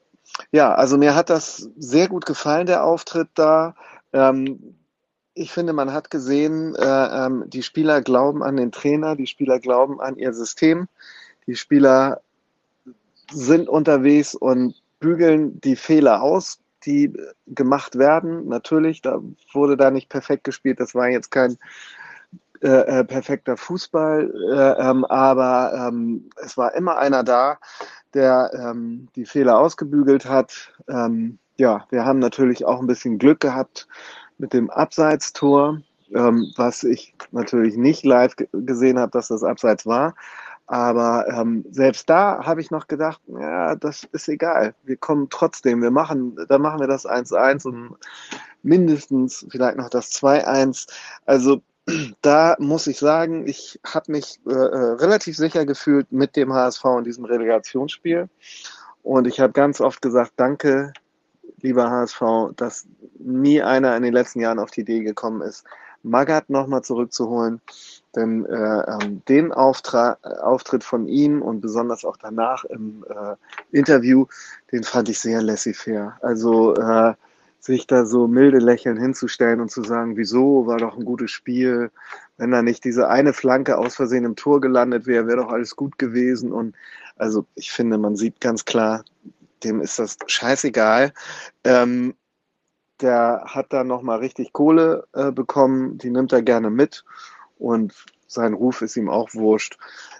ja, 0.52 0.74
also 0.74 0.98
mir 0.98 1.16
hat 1.16 1.30
das 1.30 1.70
sehr 1.78 2.08
gut 2.08 2.26
gefallen, 2.26 2.68
der 2.68 2.84
Auftritt 2.84 3.30
da. 3.34 3.76
Ähm, 4.14 4.76
ich 5.34 5.52
finde, 5.52 5.74
man 5.74 5.94
hat 5.94 6.10
gesehen, 6.10 6.76
äh, 6.76 7.26
ähm, 7.26 7.46
die 7.48 7.64
Spieler 7.64 8.02
glauben 8.02 8.44
an 8.44 8.58
den 8.58 8.72
Trainer, 8.72 9.16
die 9.16 9.28
Spieler 9.28 9.60
glauben 9.60 10.02
an 10.02 10.18
ihr 10.18 10.34
System, 10.34 10.88
die 11.46 11.56
Spieler 11.56 12.22
sind 13.32 13.70
unterwegs 13.70 14.36
und 14.36 14.82
bügeln 15.00 15.60
die 15.62 15.76
Fehler 15.76 16.22
aus, 16.22 16.60
die 16.86 17.14
gemacht 17.46 17.98
werden. 17.98 18.48
Natürlich, 18.48 19.02
da 19.02 19.22
wurde 19.54 19.78
da 19.78 19.92
nicht 19.92 20.10
perfekt 20.10 20.44
gespielt. 20.44 20.80
Das 20.80 20.96
war 20.96 21.10
jetzt 21.10 21.30
kein 21.30 21.58
äh, 22.62 23.00
äh, 23.00 23.04
perfekter 23.04 23.58
Fußball, 23.58 24.34
äh, 24.52 24.90
ähm, 24.90 25.06
aber 25.06 25.74
ähm, 25.88 26.30
es 26.44 26.58
war 26.58 26.74
immer 26.74 26.98
einer 26.98 27.24
da, 27.24 27.58
der 28.14 28.52
ähm, 28.54 29.08
die 29.16 29.26
Fehler 29.26 29.60
ausgebügelt 29.60 30.26
hat. 30.26 30.74
Ähm, 30.88 31.40
ja, 31.58 31.86
wir 31.90 32.06
haben 32.06 32.20
natürlich 32.20 32.66
auch 32.66 32.80
ein 32.80 32.88
bisschen 32.88 33.18
Glück 33.18 33.40
gehabt 33.40 33.88
mit 34.38 34.54
dem 34.54 34.70
Abseitstor, 34.70 35.82
ähm, 36.14 36.52
was 36.56 36.84
ich 36.84 37.14
natürlich 37.32 37.76
nicht 37.76 38.06
live 38.06 38.36
gesehen 38.52 39.00
habe, 39.00 39.12
dass 39.12 39.28
das 39.28 39.44
Abseits 39.44 39.86
war. 39.86 40.16
Aber 40.68 41.26
ähm, 41.30 41.64
selbst 41.72 42.10
da 42.10 42.44
habe 42.46 42.60
ich 42.60 42.72
noch 42.72 42.88
gedacht, 42.88 43.22
ja, 43.28 43.76
das 43.76 44.04
ist 44.12 44.28
egal. 44.28 44.76
Wir 44.84 44.98
kommen 44.98 45.28
trotzdem. 45.30 45.82
Wir 45.82 45.92
machen, 45.92 46.38
dann 46.50 46.62
machen 46.62 46.82
wir 46.82 46.88
das 46.88 47.06
1-1 47.06 47.66
und 47.66 47.96
mindestens 48.64 49.46
vielleicht 49.50 49.78
noch 49.78 49.90
das 49.90 50.12
2-1. 50.12 50.88
Also 51.26 51.62
da 52.22 52.56
muss 52.60 52.88
ich 52.88 53.00
sagen, 53.00 53.48
ich 53.48 53.80
habe 53.86 54.12
mich 54.12 54.40
äh, 54.48 54.52
äh 54.52 54.94
relativ 54.96 55.38
sicher 55.38 55.66
gefühlt 55.66 56.12
mit 56.12 56.36
dem 56.36 56.54
HSV 56.54 56.84
in 57.00 57.04
diesem 57.04 57.26
Relegationsspiel. 57.26 58.30
Und 59.04 59.28
ich 59.28 59.40
habe 59.40 59.54
ganz 59.54 59.80
oft 59.80 60.02
gesagt, 60.02 60.34
danke, 60.36 60.92
lieber 61.62 61.90
HSV, 61.90 62.22
dass 62.56 62.88
nie 63.20 63.62
einer 63.62 63.96
in 63.96 64.04
den 64.04 64.14
letzten 64.14 64.42
Jahren 64.42 64.60
auf 64.60 64.72
die 64.72 64.82
Idee 64.82 65.00
gekommen 65.00 65.42
ist, 65.42 65.64
Magath 66.04 66.50
nochmal 66.50 66.84
zurückzuholen. 66.84 67.62
Denn 68.16 68.46
äh, 68.46 68.82
ähm, 69.04 69.22
den 69.28 69.52
Auftra 69.52 70.18
Auftritt 70.42 70.84
von 70.84 71.08
ihm 71.08 71.42
und 71.42 71.62
besonders 71.62 72.04
auch 72.04 72.18
danach 72.18 72.66
im 72.66 73.06
äh, 73.10 73.36
Interview, 73.76 74.26
den 74.72 74.84
fand 74.84 75.10
ich 75.10 75.20
sehr 75.20 75.42
laissez-faire. 75.42 76.18
Also 76.22 76.76
äh, 76.76 77.14
sich 77.68 77.86
da 77.86 78.06
so 78.06 78.28
milde 78.28 78.58
lächeln 78.58 78.98
hinzustellen 79.00 79.62
und 79.62 79.70
zu 79.70 79.84
sagen, 79.84 80.18
wieso, 80.18 80.66
war 80.66 80.78
doch 80.78 80.98
ein 80.98 81.06
gutes 81.06 81.32
Spiel. 81.32 81.92
Wenn 82.38 82.52
da 82.52 82.62
nicht 82.62 82.84
diese 82.84 83.10
eine 83.10 83.34
Flanke 83.34 83.78
aus 83.78 83.96
Versehen 83.96 84.26
im 84.26 84.36
Tor 84.36 84.62
gelandet 84.62 85.06
wäre, 85.06 85.28
wäre 85.28 85.38
doch 85.38 85.52
alles 85.52 85.76
gut 85.76 86.00
gewesen. 86.00 86.52
Und 86.52 86.76
also 87.18 87.46
ich 87.56 87.72
finde, 87.72 87.98
man 87.98 88.16
sieht 88.16 88.42
ganz 88.42 88.66
klar, 88.66 89.04
dem 89.64 89.82
ist 89.82 90.00
das 90.00 90.18
scheißegal. 90.26 91.14
Ähm, 91.64 92.16
der 93.02 93.44
hat 93.46 93.74
da 93.74 93.84
nochmal 93.84 94.20
richtig 94.20 94.54
Kohle 94.54 95.06
äh, 95.14 95.32
bekommen, 95.32 95.98
die 95.98 96.10
nimmt 96.10 96.32
er 96.32 96.42
gerne 96.42 96.70
mit 96.70 97.04
und 97.60 97.94
sein 98.28 98.54
Ruf 98.54 98.82
ist 98.82 98.98
ihm 98.98 99.10
auch 99.10 99.34
wurscht. 99.34 99.78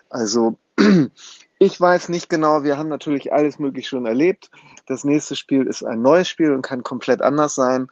Also 0.10 0.58
ich 1.60 1.80
weiß 1.80 2.10
nicht 2.10 2.30
genau, 2.30 2.64
wir 2.64 2.78
haben 2.78 2.90
natürlich 2.90 3.34
alles 3.34 3.60
möglich 3.60 3.88
schon 3.88 4.06
erlebt. 4.06 4.52
Das 4.86 5.04
nächste 5.04 5.36
Spiel 5.36 5.66
ist 5.66 5.84
ein 5.84 6.02
neues 6.02 6.30
Spiel 6.30 6.52
und 6.52 6.62
kann 6.62 6.84
komplett 6.84 7.22
anders 7.22 7.56
sein, 7.56 7.88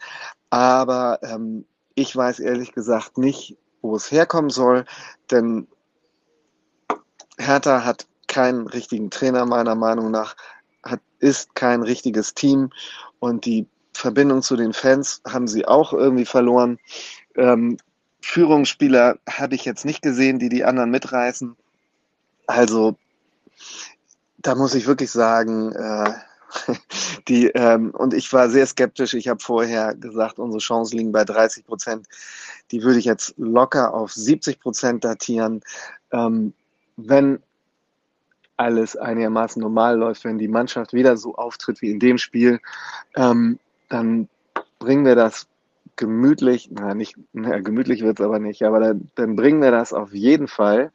aber 0.50 1.20
ähm, 1.24 1.66
ich 1.96 2.16
weiß 2.16 2.40
ehrlich 2.40 2.74
gesagt 2.74 3.18
nicht, 3.18 3.58
wo 3.82 3.96
es 3.96 4.12
herkommen 4.12 4.50
soll, 4.50 4.86
denn 5.32 5.68
Hertha 7.38 7.84
hat 7.84 8.08
keinen 8.28 8.68
richtigen 8.68 9.10
Trainer 9.10 9.46
meiner 9.46 9.76
Meinung 9.76 10.12
nach, 10.12 10.36
hat, 10.84 11.02
ist 11.20 11.56
kein 11.56 11.82
richtiges 11.84 12.34
Team 12.34 12.70
und 13.20 13.46
die 13.46 13.68
Verbindung 13.94 14.42
zu 14.42 14.56
den 14.56 14.74
Fans 14.74 15.22
haben 15.28 15.48
sie 15.48 15.66
auch 15.68 15.94
irgendwie 15.94 16.26
verloren. 16.26 16.80
Ähm, 17.36 17.78
Führungsspieler 18.22 19.18
habe 19.30 19.56
ich 19.56 19.66
jetzt 19.66 19.86
nicht 19.86 20.02
gesehen, 20.02 20.40
die 20.40 20.50
die 20.50 20.66
anderen 20.66 20.92
mitreißen. 20.92 21.56
Also 22.48 22.98
da 24.38 24.56
muss 24.56 24.76
ich 24.76 24.88
wirklich 24.88 25.12
sagen, 25.12 25.72
äh, 25.74 26.14
die 27.28 27.48
ähm, 27.48 27.92
und 27.92 28.14
ich 28.14 28.32
war 28.32 28.50
sehr 28.50 28.66
skeptisch. 28.66 29.14
Ich 29.14 29.28
habe 29.28 29.40
vorher 29.40 29.96
gesagt, 29.96 30.40
unsere 30.40 30.60
Chancen 30.60 30.98
liegen 30.98 31.12
bei 31.12 31.26
30 31.26 31.66
Prozent. 31.66 32.08
Die 32.72 32.84
würde 32.84 33.00
ich 33.00 33.06
jetzt 33.06 33.34
locker 33.38 33.94
auf 33.94 34.14
70 34.14 34.60
Prozent 34.60 35.04
datieren. 35.04 35.62
Ähm, 36.12 36.54
wenn 36.98 37.40
alles 38.58 38.96
einigermaßen 38.96 39.62
normal 39.62 39.98
läuft, 39.98 40.24
wenn 40.24 40.38
die 40.38 40.48
Mannschaft 40.48 40.94
wieder 40.94 41.18
so 41.18 41.36
auftritt 41.36 41.82
wie 41.82 41.92
in 41.92 42.00
dem 42.00 42.18
Spiel, 42.18 42.60
ähm, 43.16 43.60
dann 43.90 44.30
bringen 44.80 45.06
wir 45.06 45.16
das 45.16 45.48
gemütlich, 45.96 46.70
na 46.72 46.94
nicht, 46.94 47.16
na, 47.34 47.60
gemütlich 47.60 48.02
wird 48.02 48.20
es 48.20 48.26
aber 48.26 48.40
nicht, 48.40 48.64
aber 48.64 48.80
dann, 48.80 49.10
dann, 49.16 49.36
bringen 49.36 49.62
wir 49.62 49.72
das 49.72 49.94
auf 49.94 50.14
jeden 50.14 50.48
Fall 50.48 50.92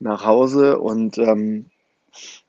nach 0.00 0.24
Hause 0.24 0.78
und 0.78 1.18
ähm, 1.18 1.66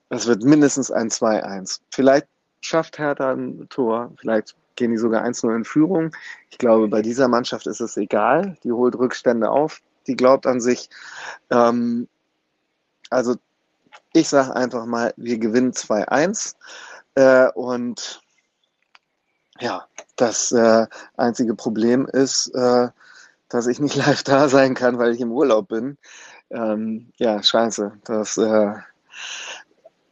es 0.10 0.27
wird 0.27 0.43
mindestens 0.43 0.91
ein 0.91 1.10
2-1. 1.10 1.81
Vielleicht 1.91 2.27
schafft 2.62 2.98
Hertha 2.98 3.31
ein 3.31 3.67
Tor, 3.69 4.12
vielleicht 4.17 4.55
gehen 4.75 4.91
die 4.91 4.98
sogar 4.98 5.24
1-0 5.24 5.55
in 5.55 5.65
Führung. 5.65 6.15
Ich 6.50 6.57
glaube, 6.57 6.88
bei 6.88 7.01
dieser 7.01 7.27
Mannschaft 7.27 7.67
ist 7.67 7.79
es 7.79 7.98
egal. 7.98 8.57
Die 8.63 8.72
holt 8.72 8.95
Rückstände 8.95 9.50
auf, 9.50 9.81
die 10.07 10.15
glaubt 10.15 10.45
an 10.45 10.60
sich. 10.60 10.89
Ähm, 11.50 12.07
also 13.10 13.36
ich 14.13 14.29
sage 14.29 14.55
einfach 14.55 14.86
mal, 14.86 15.13
wir 15.17 15.38
gewinnen 15.38 15.72
2-1 15.72 16.55
äh, 17.15 17.50
und 17.51 18.22
ja, 19.60 19.88
das 20.15 20.51
äh, 20.51 20.88
einzige 21.17 21.55
Problem 21.55 22.05
ist, 22.07 22.48
äh, 22.55 22.89
dass 23.50 23.67
ich 23.67 23.79
nicht 23.79 23.95
live 24.05 24.24
da 24.24 24.50
sein 24.50 24.74
kann, 24.74 24.98
weil 24.98 25.13
ich 25.13 25.22
im 25.22 25.31
Urlaub 25.31 25.69
bin. 25.69 25.98
Ähm, 26.50 27.12
ja, 27.17 27.41
scheiße, 27.41 27.93
dass, 28.03 28.38
äh, 28.38 28.74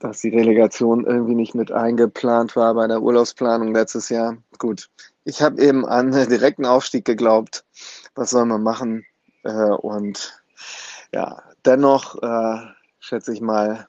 dass 0.03 0.19
die 0.19 0.35
Relegation 0.35 1.05
irgendwie 1.05 1.33
nicht 1.33 1.55
mit 1.55 1.71
eingeplant 1.71 2.57
war 2.57 2.73
bei 2.73 2.87
der 2.87 3.01
Urlaubsplanung 3.01 3.73
letztes 3.73 4.09
Jahr. 4.09 4.35
Gut, 4.57 4.89
ich 5.23 5.41
habe 5.41 5.61
eben 5.61 5.85
an 5.85 6.11
direkten 6.11 6.65
Aufstieg 6.65 7.05
geglaubt. 7.05 7.63
Was 8.13 8.31
soll 8.31 8.45
man 8.45 8.63
machen? 8.63 9.05
Äh, 9.43 9.69
und 9.69 10.43
ja, 11.13 11.41
dennoch 11.63 12.21
äh, 12.21 12.57
schätze 12.99 13.31
ich 13.31 13.39
mal, 13.39 13.87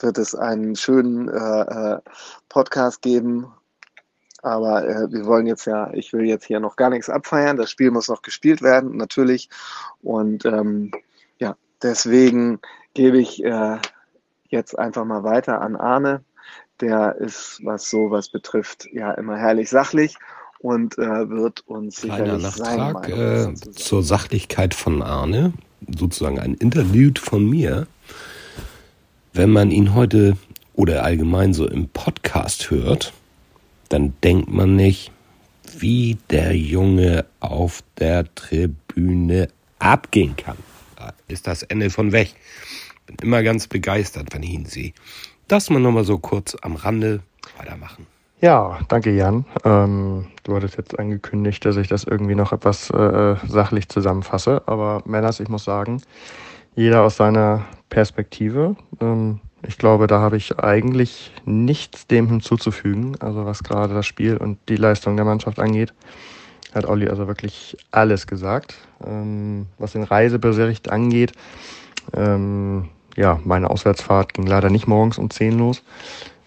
wird 0.00 0.18
es 0.18 0.34
einen 0.34 0.74
schönen 0.74 1.28
äh, 1.28 1.60
äh 1.94 2.00
Podcast 2.48 3.00
geben 3.00 3.46
aber 4.44 4.88
äh, 4.88 5.12
wir 5.12 5.24
wollen 5.26 5.46
jetzt 5.46 5.66
ja, 5.66 5.92
ich 5.94 6.12
will 6.12 6.24
jetzt 6.24 6.46
hier 6.46 6.58
noch 6.58 6.74
gar 6.74 6.90
nichts 6.90 7.08
abfeiern. 7.08 7.56
Das 7.56 7.70
Spiel 7.70 7.92
muss 7.92 8.08
noch 8.08 8.22
gespielt 8.22 8.60
werden, 8.60 8.96
natürlich. 8.96 9.48
Und 10.02 10.44
ähm, 10.44 10.90
ja, 11.38 11.56
deswegen 11.80 12.58
gebe 12.92 13.20
ich 13.20 13.44
äh, 13.44 13.78
jetzt 14.52 14.78
einfach 14.78 15.04
mal 15.04 15.24
weiter 15.24 15.60
an 15.60 15.76
Arne. 15.76 16.22
Der 16.80 17.16
ist, 17.16 17.60
was 17.64 17.88
sowas 17.90 18.28
betrifft, 18.28 18.88
ja 18.92 19.12
immer 19.12 19.36
herrlich 19.36 19.70
sachlich 19.70 20.16
und 20.58 20.96
äh, 20.98 21.28
wird 21.28 21.60
uns 21.66 21.96
Kleiner 21.96 22.38
sicherlich 22.38 22.58
Nachtrag 22.58 23.08
äh, 23.08 23.54
zur 23.72 24.02
Sachlichkeit 24.02 24.74
von 24.74 25.02
Arne, 25.02 25.52
sozusagen 25.98 26.38
ein 26.38 26.54
Interlude 26.54 27.20
von 27.20 27.48
mir. 27.48 27.86
Wenn 29.32 29.50
man 29.50 29.70
ihn 29.70 29.94
heute 29.94 30.36
oder 30.74 31.04
allgemein 31.04 31.52
so 31.52 31.66
im 31.66 31.88
Podcast 31.88 32.70
hört, 32.70 33.12
dann 33.88 34.14
denkt 34.22 34.50
man 34.50 34.76
nicht, 34.76 35.10
wie 35.78 36.18
der 36.30 36.56
Junge 36.56 37.26
auf 37.40 37.82
der 37.98 38.32
Tribüne 38.34 39.48
abgehen 39.78 40.36
kann. 40.36 40.56
Da 40.96 41.12
ist 41.28 41.46
das 41.46 41.62
Ende 41.62 41.90
von 41.90 42.12
weg. 42.12 42.34
Bin 43.06 43.16
immer 43.22 43.42
ganz 43.42 43.66
begeistert, 43.66 44.28
wenn 44.32 44.42
ich 44.42 44.50
ihn 44.50 44.66
sehe. 44.66 44.92
Das 45.48 45.70
mal 45.70 45.80
nochmal 45.80 46.04
so 46.04 46.18
kurz 46.18 46.56
am 46.62 46.76
Rande 46.76 47.20
weitermachen. 47.58 48.06
Ja, 48.40 48.80
danke 48.88 49.14
Jan. 49.14 49.44
Ähm, 49.64 50.26
du 50.42 50.56
hattest 50.56 50.76
jetzt 50.76 50.98
angekündigt, 50.98 51.64
dass 51.64 51.76
ich 51.76 51.86
das 51.86 52.04
irgendwie 52.04 52.34
noch 52.34 52.52
etwas 52.52 52.90
äh, 52.90 53.36
sachlich 53.46 53.88
zusammenfasse. 53.88 54.62
Aber 54.66 55.02
Männers, 55.06 55.38
ich 55.38 55.48
muss 55.48 55.62
sagen, 55.64 56.02
jeder 56.74 57.02
aus 57.02 57.16
seiner 57.16 57.64
Perspektive. 57.88 58.76
Ähm, 59.00 59.40
ich 59.64 59.78
glaube, 59.78 60.08
da 60.08 60.18
habe 60.18 60.36
ich 60.36 60.58
eigentlich 60.58 61.30
nichts 61.44 62.08
dem 62.08 62.28
hinzuzufügen, 62.28 63.16
also 63.20 63.46
was 63.46 63.62
gerade 63.62 63.94
das 63.94 64.06
Spiel 64.06 64.36
und 64.36 64.58
die 64.68 64.76
Leistung 64.76 65.14
der 65.14 65.24
Mannschaft 65.24 65.60
angeht. 65.60 65.94
Hat 66.74 66.84
Olli 66.86 67.08
also 67.08 67.28
wirklich 67.28 67.76
alles 67.92 68.26
gesagt. 68.26 68.74
Ähm, 69.06 69.66
was 69.78 69.92
den 69.92 70.02
Reisebericht 70.02 70.90
angeht, 70.90 71.32
ähm, 72.14 72.88
ja, 73.16 73.38
meine 73.44 73.70
Auswärtsfahrt 73.70 74.34
ging 74.34 74.46
leider 74.46 74.70
nicht 74.70 74.86
morgens 74.86 75.18
um 75.18 75.30
10 75.30 75.58
los, 75.58 75.82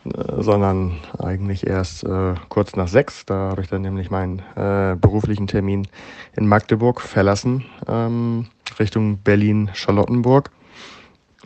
äh, 0.06 0.41
sondern 0.41 0.97
eigentlich 1.19 1.67
erst 1.67 2.04
äh, 2.04 2.36
kurz 2.49 2.75
nach 2.75 2.88
sechs. 2.88 3.25
Da 3.25 3.51
habe 3.51 3.62
ich 3.62 3.67
dann 3.67 3.82
nämlich 3.82 4.10
meinen 4.10 4.39
äh, 4.56 4.95
beruflichen 4.95 5.47
Termin 5.47 5.88
in 6.36 6.47
Magdeburg 6.47 7.01
verlassen, 7.01 7.65
ähm, 7.88 8.47
Richtung 8.80 9.19
Berlin-Charlottenburg 9.19 10.51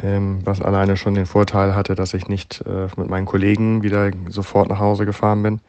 ähm, 0.03 0.39
was 0.45 0.61
alleine 0.61 0.97
schon 0.97 1.15
den 1.15 1.25
Vorteil 1.25 1.75
hatte, 1.75 1.95
dass 1.95 2.13
ich 2.13 2.27
nicht 2.27 2.63
äh, 2.65 2.87
mit 2.95 3.09
meinen 3.09 3.25
Kollegen 3.25 3.83
wieder 3.83 4.11
sofort 4.29 4.69
nach 4.69 4.79
Hause 4.79 5.05
gefahren 5.05 5.43
bin 5.43 5.59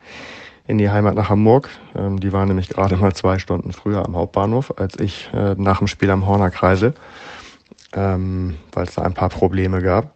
in 0.67 0.79
die 0.79 0.91
Heimat 0.91 1.15
nach 1.15 1.31
Hamburg. 1.31 1.69
Ähm, 1.97 2.21
die 2.21 2.33
waren 2.33 2.49
nämlich 2.49 2.69
gerade 2.69 2.97
mal 2.97 3.13
zwei 3.15 3.39
Stunden 3.39 3.73
früher 3.73 4.05
am 4.05 4.17
Hauptbahnhof 4.17 4.75
als 4.79 4.99
ich 5.01 5.31
äh, 5.35 5.55
nach 5.57 5.79
dem 5.79 5.89
Spiel 5.89 6.11
am 6.11 6.27
Horner 6.27 6.51
Kreisel, 6.51 6.95
ähm, 7.95 8.57
weil 8.73 8.87
es 8.87 8.95
da 8.95 9.03
ein 9.03 9.15
paar 9.15 9.29
Probleme 9.29 9.83
gab. 9.83 10.15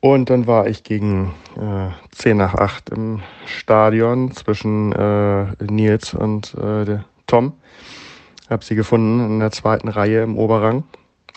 Und 0.00 0.30
dann 0.30 0.48
war 0.48 0.66
ich 0.66 0.82
gegen 0.82 1.32
äh, 1.56 1.90
10 2.10 2.36
nach 2.36 2.54
8 2.54 2.90
im 2.90 3.20
Stadion 3.46 4.32
zwischen 4.32 4.92
äh, 4.92 5.46
Nils 5.62 6.12
und 6.12 6.54
äh, 6.54 6.98
Tom. 7.28 7.52
Hab 8.50 8.64
sie 8.64 8.74
gefunden 8.74 9.24
in 9.24 9.38
der 9.38 9.52
zweiten 9.52 9.88
Reihe 9.88 10.22
im 10.22 10.36
Oberrang. 10.36 10.82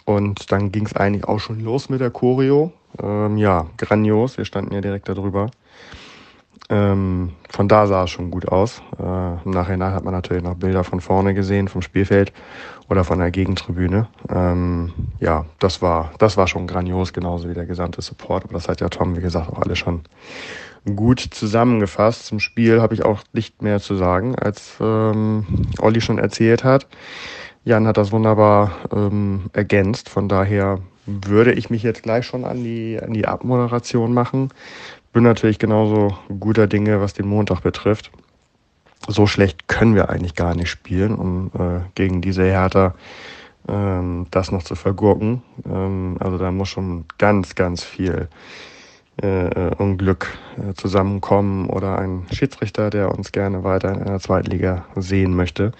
Und 0.06 0.52
dann 0.52 0.72
ging 0.72 0.88
es 0.88 0.96
eigentlich 0.96 1.26
auch 1.26 1.40
schon 1.40 1.60
los 1.60 1.90
mit 1.90 2.02
der 2.02 2.10
Choreo. 2.10 2.74
Ähm, 3.02 3.38
ja, 3.38 3.68
grandios. 3.78 4.38
Wir 4.38 4.46
standen 4.46 4.74
ja 4.74 4.82
direkt 4.82 5.10
darüber. 5.10 5.52
Ähm, 6.70 7.34
von 7.50 7.68
da 7.68 7.86
sah 7.86 8.06
es 8.06 8.10
schon 8.10 8.32
gut 8.32 8.48
aus. 8.48 8.82
Äh, 9.00 9.44
Im 9.44 9.52
Nachhinein 9.52 9.94
hat 9.94 10.04
man 10.04 10.14
natürlich 10.14 10.44
noch 10.44 10.56
Bilder 10.56 10.84
von 10.84 11.00
vorne 11.00 11.34
gesehen, 11.34 11.68
vom 11.68 11.82
Spielfeld 11.82 12.34
oder 12.90 13.04
von 13.04 13.20
der 13.20 13.32
Gegentribüne. 13.32 14.08
Ähm, 14.30 14.94
ja, 15.20 15.46
das 15.60 15.82
war, 15.82 16.12
das 16.18 16.38
war 16.38 16.48
schon 16.48 16.68
grandios, 16.68 17.14
genauso 17.14 17.50
wie 17.50 17.54
der 17.54 17.66
gesamte 17.66 18.02
Support. 18.02 18.46
Aber 18.46 18.54
das 18.54 18.68
hat 18.68 18.82
ja 18.82 18.90
Tom, 18.90 19.16
wie 19.16 19.22
gesagt, 19.22 19.50
auch 19.50 19.62
alle 19.62 19.76
schon 19.76 20.02
gut 20.96 21.20
zusammengefasst. 21.20 22.26
Zum 22.26 22.40
Spiel 22.40 22.82
habe 22.82 22.94
ich 22.94 23.06
auch 23.06 23.22
nicht 23.34 23.62
mehr 23.62 23.80
zu 23.80 23.96
sagen, 23.96 24.36
als 24.36 24.78
ähm, 24.80 25.46
Olli 25.80 26.02
schon 26.02 26.18
erzählt 26.18 26.64
hat. 26.64 26.88
Jan 27.64 27.88
hat 27.88 27.98
das 27.98 28.12
wunderbar 28.12 28.72
ähm, 28.92 29.50
ergänzt. 29.54 30.10
Von 30.10 30.30
daher 30.30 30.80
würde 31.08 31.54
ich 31.54 31.70
mich 31.70 31.84
jetzt 31.84 32.04
gleich 32.04 32.26
schon 32.26 32.46
an 32.46 32.64
die, 32.64 33.00
an 33.02 33.14
die 33.14 33.28
Abmoderation 33.28 34.14
machen. 34.14 34.50
Bin 35.16 35.24
natürlich 35.24 35.60
genauso 35.60 36.18
guter 36.42 36.68
Dinge, 36.68 37.00
was 37.00 37.14
den 37.14 37.26
Montag 37.26 37.62
betrifft. 37.62 38.12
So 39.08 39.28
schlecht 39.28 39.70
können 39.70 39.96
wir 39.96 40.10
eigentlich 40.10 40.36
gar 40.36 40.56
nicht 40.56 40.68
spielen, 40.70 41.16
um 41.16 41.52
äh, 41.58 41.80
gegen 41.96 42.20
diese 42.20 42.44
Hertha 42.44 42.96
ähm, 43.70 44.28
das 44.32 44.52
noch 44.52 44.64
zu 44.64 44.76
vergurken. 44.76 45.42
Ähm, 45.66 46.18
also 46.20 46.38
da 46.38 46.52
muss 46.52 46.68
schon 46.68 47.06
ganz, 47.18 47.56
ganz 47.56 47.82
viel 47.82 48.28
äh, 49.24 49.48
äh 49.48 49.76
Unglück 49.78 50.38
äh, 50.58 50.74
zusammenkommen 50.74 51.70
oder 51.70 51.98
ein 51.98 52.28
Schiedsrichter, 52.34 52.90
der 52.90 53.10
uns 53.18 53.32
gerne 53.32 53.64
weiter 53.64 53.94
in 53.94 54.04
der 54.04 54.20
Zweitliga 54.20 54.84
sehen 54.98 55.34
möchte. 55.34 55.72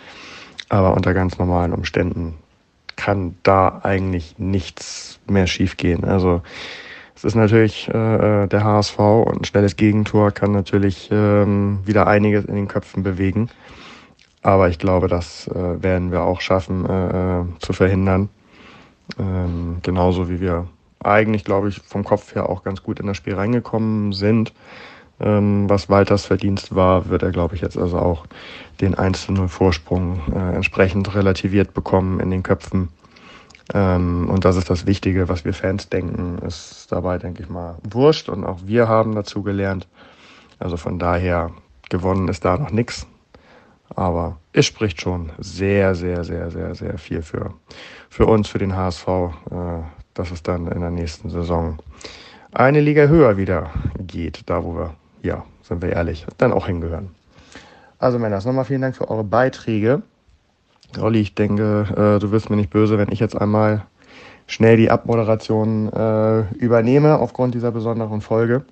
Aber 0.70 0.94
unter 0.94 1.14
ganz 1.14 1.38
normalen 1.38 1.74
Umständen 1.74 2.36
kann 2.96 3.36
da 3.44 3.82
eigentlich 3.84 4.40
nichts 4.40 5.20
mehr 5.28 5.46
schiefgehen. 5.46 6.06
Also 6.06 6.42
Es 7.16 7.24
ist 7.24 7.36
natürlich 7.36 7.90
äh, 7.94 8.44
äh 8.44 8.48
der 8.48 8.64
HSV 8.64 9.00
und 9.00 9.42
ein 9.42 9.46
schnelles 9.46 9.78
Gegentor 9.78 10.32
kann 10.32 10.52
natürlich 10.52 11.10
ähm, 11.12 11.80
wieder 11.86 12.08
einiges 12.08 12.46
in 12.46 12.56
den 12.56 12.68
Köpfen 12.68 13.04
bewegen. 13.04 13.50
Aber 14.42 14.70
ich 14.70 14.78
glaube, 14.78 15.08
das 15.08 15.48
äh, 15.48 15.82
werden 15.82 16.12
wir 16.12 16.22
auch 16.22 16.42
schaffen 16.42 16.86
äh, 16.86 17.42
äh 17.42 17.46
zu 17.60 17.74
verhindern. 17.74 18.30
Ähm, 19.18 19.78
genauso 19.82 20.30
wie 20.30 20.40
wir 20.40 20.68
eigentlich, 21.04 21.44
glaube 21.44 21.70
ich, 21.70 21.80
vom 21.82 22.04
Kopf 22.04 22.36
her 22.36 22.50
auch 22.50 22.64
ganz 22.64 22.84
gut 22.84 23.00
in 23.00 23.08
das 23.08 23.18
Spiel 23.18 23.36
reingekommen 23.36 24.14
sind. 24.14 24.54
Ähm, 25.20 25.70
was 25.70 25.90
Walters 25.90 26.26
Verdienst 26.26 26.76
war, 26.76 27.10
wird 27.10 27.24
er, 27.24 27.32
glaube 27.32 27.56
ich, 27.56 27.62
jetzt 27.62 27.78
also 27.78 27.98
auch 27.98 28.26
den 28.82 28.96
1-0 28.96 29.48
Vorsprung 29.48 30.20
äh, 30.34 30.56
entsprechend 30.56 31.16
relativiert 31.16 31.74
bekommen 31.74 32.20
in 32.20 32.32
den 32.32 32.44
Köpfen. 32.44 32.90
Ähm, 33.74 34.30
und 34.30 34.46
das 34.46 34.56
ist 34.56 34.70
das 34.70 34.86
Wichtige, 34.86 35.28
was 35.28 35.46
wir 35.46 35.54
Fans 35.54 35.90
denken, 35.90 36.38
ist 36.40 36.92
dabei, 36.92 37.18
denke 37.18 37.44
ich 37.44 37.50
mal, 37.50 37.78
wurscht. 37.90 38.30
Und 38.30 38.44
auch 38.46 38.60
wir 38.66 38.88
haben 38.88 39.16
dazu 39.16 39.42
gelernt. 39.42 39.88
Also 40.60 40.78
von 40.78 41.00
daher, 41.00 41.52
gewonnen 41.90 42.28
ist 42.28 42.46
da 42.46 42.58
noch 42.58 42.72
nichts. 42.72 43.08
Aber 43.96 44.38
es 44.54 44.66
spricht 44.66 45.02
schon 45.02 45.32
sehr, 45.38 45.96
sehr, 45.96 46.24
sehr, 46.24 46.50
sehr, 46.52 46.76
sehr 46.76 46.98
viel 46.98 47.22
für, 47.22 47.54
für 48.10 48.26
uns, 48.26 48.48
für 48.48 48.58
den 48.58 48.76
HSV, 48.76 49.08
äh, 49.08 49.32
dass 50.14 50.32
es 50.32 50.44
dann 50.44 50.68
in 50.68 50.82
der 50.82 50.92
nächsten 50.92 51.30
Saison 51.30 51.78
eine 52.52 52.80
Liga 52.80 53.08
höher 53.08 53.38
wieder 53.38 53.70
geht, 54.00 54.44
da 54.48 54.64
wo 54.64 54.76
wir, 54.76 54.96
ja, 55.22 55.44
sind 55.62 55.82
wir 55.82 55.92
ehrlich, 55.92 56.26
dann 56.38 56.54
auch 56.54 56.68
hingehören. 56.68 57.14
Also 58.00 58.20
Männer, 58.20 58.38
nochmal 58.44 58.66
vielen 58.66 58.82
Dank 58.82 58.96
für 58.96 59.10
eure 59.10 59.24
Beiträge. 59.24 60.02
Olli, 61.00 61.20
ich 61.20 61.36
denke, 61.36 61.88
äh, 61.92 62.20
du 62.20 62.32
wirst 62.32 62.50
mir 62.50 62.56
nicht 62.56 62.70
böse, 62.70 62.98
wenn 62.98 63.12
ich 63.12 63.20
jetzt 63.20 63.36
einmal 63.36 63.86
schnell 64.48 64.78
die 64.78 64.92
Abmoderation 64.92 65.92
äh, 65.92 66.42
übernehme 66.56 67.20
aufgrund 67.20 67.56
dieser 67.56 67.72
besonderen 67.72 68.22
Folge. 68.22 68.64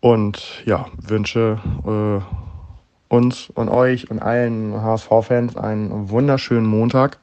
Und 0.00 0.62
ja, 0.64 0.86
wünsche 0.96 1.58
äh, 1.86 3.14
uns 3.14 3.50
und 3.50 3.68
euch 3.68 4.10
und 4.10 4.20
allen 4.20 4.80
HSV-Fans 4.80 5.56
einen 5.56 6.10
wunderschönen 6.10 6.66
Montag. 6.66 7.18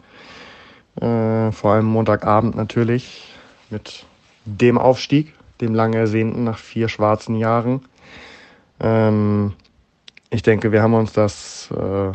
Äh, 1.02 1.52
vor 1.52 1.74
allem 1.74 1.86
Montagabend 1.86 2.56
natürlich 2.56 3.34
mit 3.70 4.06
dem 4.46 4.78
Aufstieg, 4.78 5.34
dem 5.62 5.74
lang 5.74 5.94
ersehnten 5.94 6.44
nach 6.44 6.58
vier 6.58 6.90
schwarzen 6.90 7.36
Jahren. 7.36 7.82
Ähm, 8.80 9.54
ich 10.30 10.44
denke, 10.44 10.72
wir 10.72 10.82
haben 10.82 10.94
uns 10.94 11.14
das 11.14 11.70
äh, 11.72 12.12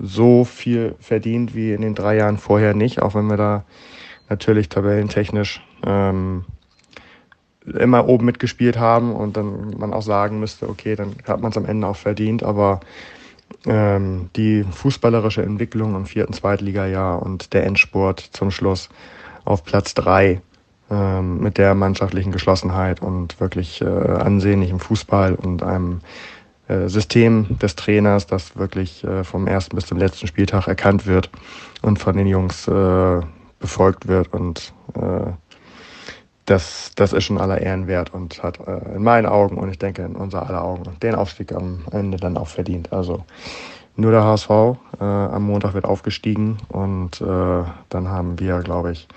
so 0.00 0.44
viel 0.44 0.94
verdient 1.00 1.54
wie 1.54 1.72
in 1.72 1.82
den 1.82 1.94
drei 1.94 2.16
Jahren 2.16 2.38
vorher 2.38 2.74
nicht, 2.74 3.02
auch 3.02 3.14
wenn 3.14 3.26
wir 3.26 3.36
da 3.36 3.64
natürlich 4.28 4.68
tabellentechnisch 4.68 5.62
ähm, 5.84 6.44
immer 7.66 8.08
oben 8.08 8.26
mitgespielt 8.26 8.78
haben 8.78 9.14
und 9.14 9.36
dann 9.36 9.76
man 9.78 9.92
auch 9.92 10.02
sagen 10.02 10.40
müsste, 10.40 10.68
okay, 10.68 10.96
dann 10.96 11.16
hat 11.26 11.40
man 11.40 11.50
es 11.50 11.56
am 11.56 11.66
Ende 11.66 11.86
auch 11.86 11.96
verdient, 11.96 12.42
aber 12.42 12.80
ähm, 13.66 14.30
die 14.36 14.64
fußballerische 14.64 15.42
Entwicklung 15.42 15.94
im 15.94 16.06
vierten 16.06 16.32
Zweitligajahr 16.32 17.22
und 17.22 17.52
der 17.52 17.64
Endsport 17.64 18.20
zum 18.20 18.50
Schluss 18.50 18.88
auf 19.44 19.64
Platz 19.64 19.94
drei 19.94 20.40
ähm, 20.90 21.40
mit 21.40 21.58
der 21.58 21.74
mannschaftlichen 21.74 22.32
Geschlossenheit 22.32 23.00
und 23.00 23.40
wirklich 23.40 23.80
äh, 23.80 23.86
ansehnlichem 23.86 24.80
Fußball 24.80 25.34
und 25.34 25.62
einem 25.62 26.00
System 26.86 27.58
des 27.58 27.76
Trainers, 27.76 28.26
das 28.26 28.56
wirklich 28.56 29.04
äh, 29.04 29.24
vom 29.24 29.46
ersten 29.46 29.76
bis 29.76 29.86
zum 29.86 29.98
letzten 29.98 30.26
Spieltag 30.26 30.66
erkannt 30.66 31.06
wird 31.06 31.30
und 31.82 31.98
von 31.98 32.16
den 32.16 32.26
Jungs 32.26 32.66
äh, 32.68 33.20
befolgt 33.58 34.08
wird 34.08 34.32
und 34.32 34.72
äh, 34.94 35.32
das, 36.46 36.92
das 36.94 37.12
ist 37.12 37.24
schon 37.24 37.38
aller 37.38 37.60
Ehren 37.60 37.86
wert 37.86 38.12
und 38.12 38.42
hat 38.42 38.58
äh, 38.66 38.96
in 38.96 39.02
meinen 39.02 39.26
Augen 39.26 39.56
und 39.56 39.70
ich 39.70 39.78
denke 39.78 40.02
in 40.02 40.16
unser 40.16 40.46
aller 40.46 40.62
Augen 40.62 40.84
den 41.02 41.14
Aufstieg 41.14 41.52
am 41.52 41.84
Ende 41.90 42.18
dann 42.18 42.36
auch 42.36 42.48
verdient. 42.48 42.92
Also 42.92 43.24
nur 43.96 44.10
der 44.10 44.24
HSV 44.24 44.50
äh, 44.50 45.04
am 45.04 45.44
Montag 45.44 45.74
wird 45.74 45.84
aufgestiegen 45.84 46.58
und 46.68 47.20
äh, 47.20 47.62
dann 47.88 48.08
haben 48.08 48.38
wir, 48.38 48.58
glaube 48.60 48.92
ich, 48.92 49.08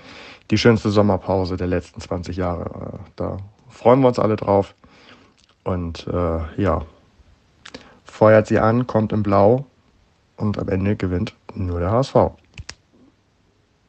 die 0.50 0.58
schönste 0.58 0.90
Sommerpause 0.90 1.56
der 1.56 1.66
letzten 1.66 2.00
20 2.00 2.36
Jahre. 2.36 2.64
Äh, 2.64 2.98
da 3.16 3.36
freuen 3.68 4.00
wir 4.00 4.08
uns 4.08 4.18
alle 4.18 4.36
drauf 4.36 4.74
und 5.64 6.06
äh, 6.06 6.62
ja, 6.62 6.82
feuert 8.18 8.48
sie 8.48 8.58
an, 8.58 8.88
kommt 8.88 9.12
in 9.12 9.22
Blau 9.22 9.66
und 10.36 10.58
am 10.58 10.68
Ende 10.68 10.96
gewinnt 10.96 11.36
nur 11.54 11.78
der 11.78 11.92
HSV. 11.92 12.32